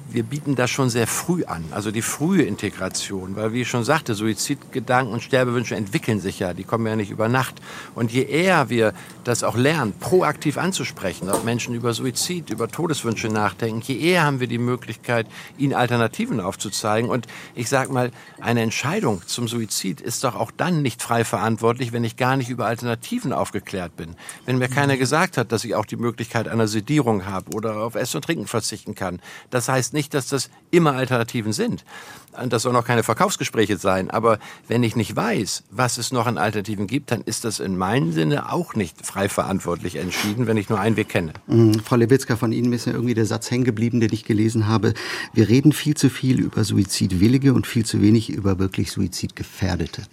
[0.10, 3.84] wir bieten das schon sehr früh an, also die frühe Integration, weil wie ich schon
[3.84, 7.56] sagte, Suizidgedanken und Sterbewünsche entwickeln sich ja, die kommen ja nicht über Nacht.
[7.96, 8.94] Und je eher wir
[9.24, 14.40] das auch lernen, proaktiv anzusprechen, ob Menschen über Suizid, über Todeswünsche nachdenken, je eher haben
[14.40, 15.28] wir die Möglichkeit,
[15.58, 17.10] ihnen Alternativen aufzuzeigen.
[17.10, 17.26] Und
[17.56, 22.04] ich sage mal, eine Entscheidung zum Suizid ist doch auch dann nicht frei verantwortlich, wenn
[22.04, 24.16] ich gar nicht über Alternativen aufgeklärt bin.
[24.46, 27.96] Wenn mir keiner gesagt hat, dass ich auch die Möglichkeit einer Sedierung habe oder auf
[27.96, 29.20] Essen und Trinken verzichten kann.
[29.50, 31.84] Das heißt nicht, dass das immer Alternativen sind.
[32.50, 34.12] Das soll noch keine Verkaufsgespräche sein.
[34.12, 37.78] Aber wenn ich nicht weiß, was es noch an Alternativen gibt, dann ist das in
[37.78, 41.34] meinem Sinne auch nicht frei verantwortlich entschieden, wenn ich nur einen Weg kenne.
[41.48, 41.80] Mhm.
[41.80, 44.94] Frau Lewitzka, von Ihnen ist ja irgendwie der Satz hängen geblieben, den ich gelesen habe.
[45.34, 50.04] Wir reden viel zu viel über Suizidwillige und viel zu wenig über wirklich Suizidgefährdete.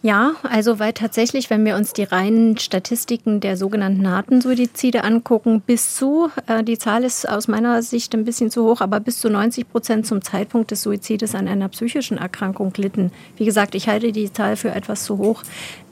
[0.00, 5.60] Ja, also weil tatsächlich, wenn wir uns die reinen Statistiken der sogenannten harten Suizide angucken,
[5.60, 9.18] bis zu, äh, die Zahl ist aus meiner Sicht ein bisschen zu hoch, aber bis
[9.18, 13.10] zu 90 Prozent zum Zeitpunkt des Suizides an einer psychischen Erkrankung litten.
[13.38, 15.42] Wie gesagt, ich halte die Zahl für etwas zu hoch.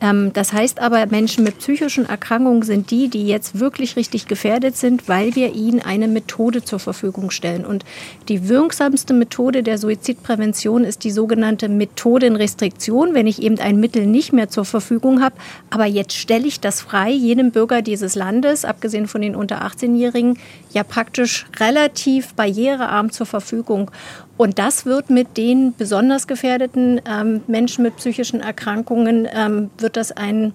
[0.01, 4.77] Ähm, das heißt aber, Menschen mit psychischen Erkrankungen sind die, die jetzt wirklich richtig gefährdet
[4.77, 7.67] sind, weil wir ihnen eine Methode zur Verfügung stellen.
[7.67, 7.85] Und
[8.29, 14.32] die wirksamste Methode der Suizidprävention ist die sogenannte Methodenrestriktion, wenn ich eben ein Mittel nicht
[14.32, 15.36] mehr zur Verfügung habe.
[15.70, 20.38] Aber jetzt stelle ich das frei, jedem Bürger dieses Landes, abgesehen von den unter 18-Jährigen,
[20.72, 23.90] ja praktisch relativ barrierearm zur Verfügung.
[24.36, 30.12] Und das wird mit den besonders gefährdeten ähm, Menschen mit psychischen Erkrankungen, ähm, wird das
[30.12, 30.53] ein,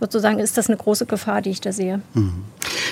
[0.00, 2.02] sozusagen, ist das eine große Gefahr, die ich da sehe.
[2.14, 2.44] Mhm.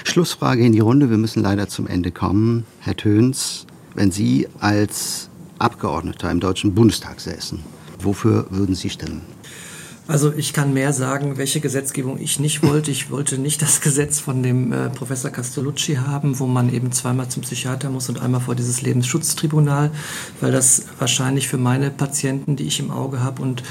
[0.04, 1.10] Schlussfrage in die Runde.
[1.10, 2.64] Wir müssen leider zum Ende kommen.
[2.80, 5.28] Herr Töns, wenn Sie als
[5.58, 7.60] Abgeordneter im Deutschen Bundestag säßen,
[8.00, 9.33] wofür würden Sie stimmen?
[10.06, 12.90] Also ich kann mehr sagen, welche Gesetzgebung ich nicht wollte.
[12.90, 17.30] Ich wollte nicht das Gesetz von dem äh, Professor Castellucci haben, wo man eben zweimal
[17.30, 19.90] zum Psychiater muss und einmal vor dieses Lebensschutztribunal,
[20.42, 23.62] weil das wahrscheinlich für meine Patienten, die ich im Auge habe und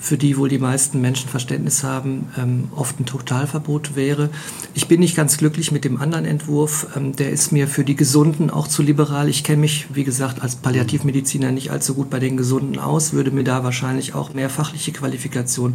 [0.00, 4.30] für die wohl die meisten Menschen Verständnis haben, ähm, oft ein Totalverbot wäre.
[4.72, 6.86] Ich bin nicht ganz glücklich mit dem anderen Entwurf.
[6.96, 9.28] Ähm, der ist mir für die Gesunden auch zu liberal.
[9.28, 13.30] Ich kenne mich, wie gesagt, als Palliativmediziner nicht allzu gut bei den Gesunden aus, würde
[13.30, 15.73] mir da wahrscheinlich auch mehr fachliche Qualifikation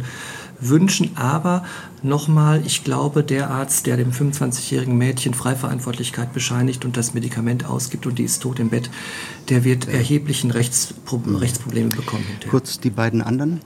[0.60, 1.16] wünschen.
[1.16, 1.64] Aber
[2.02, 8.06] nochmal, ich glaube, der Arzt, der dem 25-jährigen Mädchen Freiverantwortlichkeit bescheinigt und das Medikament ausgibt
[8.06, 8.90] und die ist tot im Bett,
[9.48, 12.26] der wird erheblichen Rechtspro Rechtsprobleme bekommen.
[12.50, 13.60] Kurz die beiden anderen.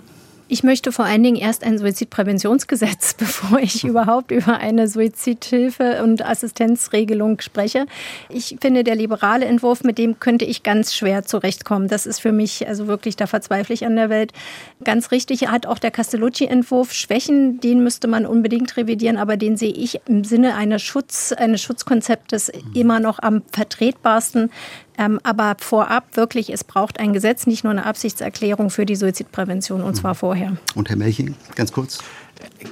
[0.54, 6.24] Ich möchte vor allen Dingen erst ein Suizidpräventionsgesetz, bevor ich überhaupt über eine Suizidhilfe und
[6.24, 7.86] Assistenzregelung spreche.
[8.28, 11.88] Ich finde, der liberale Entwurf, mit dem könnte ich ganz schwer zurechtkommen.
[11.88, 14.32] Das ist für mich, also wirklich, da verzweifle ich an der Welt.
[14.84, 19.72] Ganz richtig hat auch der Castellucci-Entwurf Schwächen, den müsste man unbedingt revidieren, aber den sehe
[19.72, 24.52] ich im Sinne eines Schutz, eines Schutzkonzeptes immer noch am vertretbarsten.
[24.96, 29.82] Ähm, aber vorab wirklich, es braucht ein Gesetz, nicht nur eine Absichtserklärung für die Suizidprävention
[29.82, 30.56] und zwar vorher.
[30.74, 31.98] Und Herr Melching, ganz kurz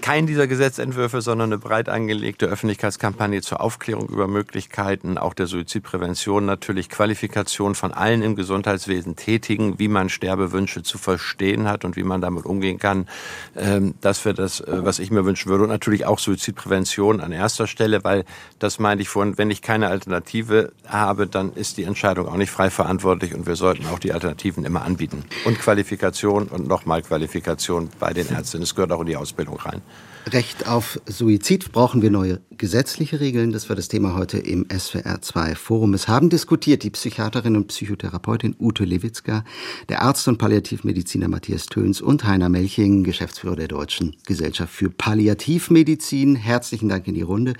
[0.01, 6.47] kein dieser Gesetzentwürfe, sondern eine breit angelegte Öffentlichkeitskampagne zur Aufklärung über Möglichkeiten, auch der Suizidprävention,
[6.47, 12.03] natürlich Qualifikation von allen im Gesundheitswesen Tätigen, wie man Sterbewünsche zu verstehen hat und wie
[12.03, 13.09] man damit umgehen kann.
[13.57, 15.64] Ähm, das wäre das, äh, was ich mir wünschen würde.
[15.64, 18.24] Und natürlich auch Suizidprävention an erster Stelle, weil
[18.59, 22.51] das meine ich vorhin, wenn ich keine Alternative habe, dann ist die Entscheidung auch nicht
[22.51, 25.24] frei verantwortlich und wir sollten auch die Alternativen immer anbieten.
[25.45, 28.61] Und Qualifikation und nochmal Qualifikation bei den Ärzten.
[28.61, 29.82] Das gehört auch in die Ausbildung rein.
[30.30, 33.51] Recht auf Suizid brauchen wir neue gesetzliche Regeln.
[33.51, 35.95] Das war das Thema heute im SWR 2 Forum.
[35.95, 39.45] Es haben diskutiert die Psychiaterin und Psychotherapeutin Ute Lewitzka,
[39.89, 46.37] der Arzt und Palliativmediziner Matthias Töns und Heiner Melching, Geschäftsführer der Deutschen Gesellschaft für Palliativmedizin.
[46.37, 47.55] Herzlichen Dank in die Runde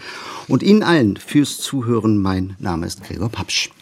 [0.47, 2.19] und Ihnen allen fürs Zuhören.
[2.19, 3.73] Mein Name ist Gregor Papsch.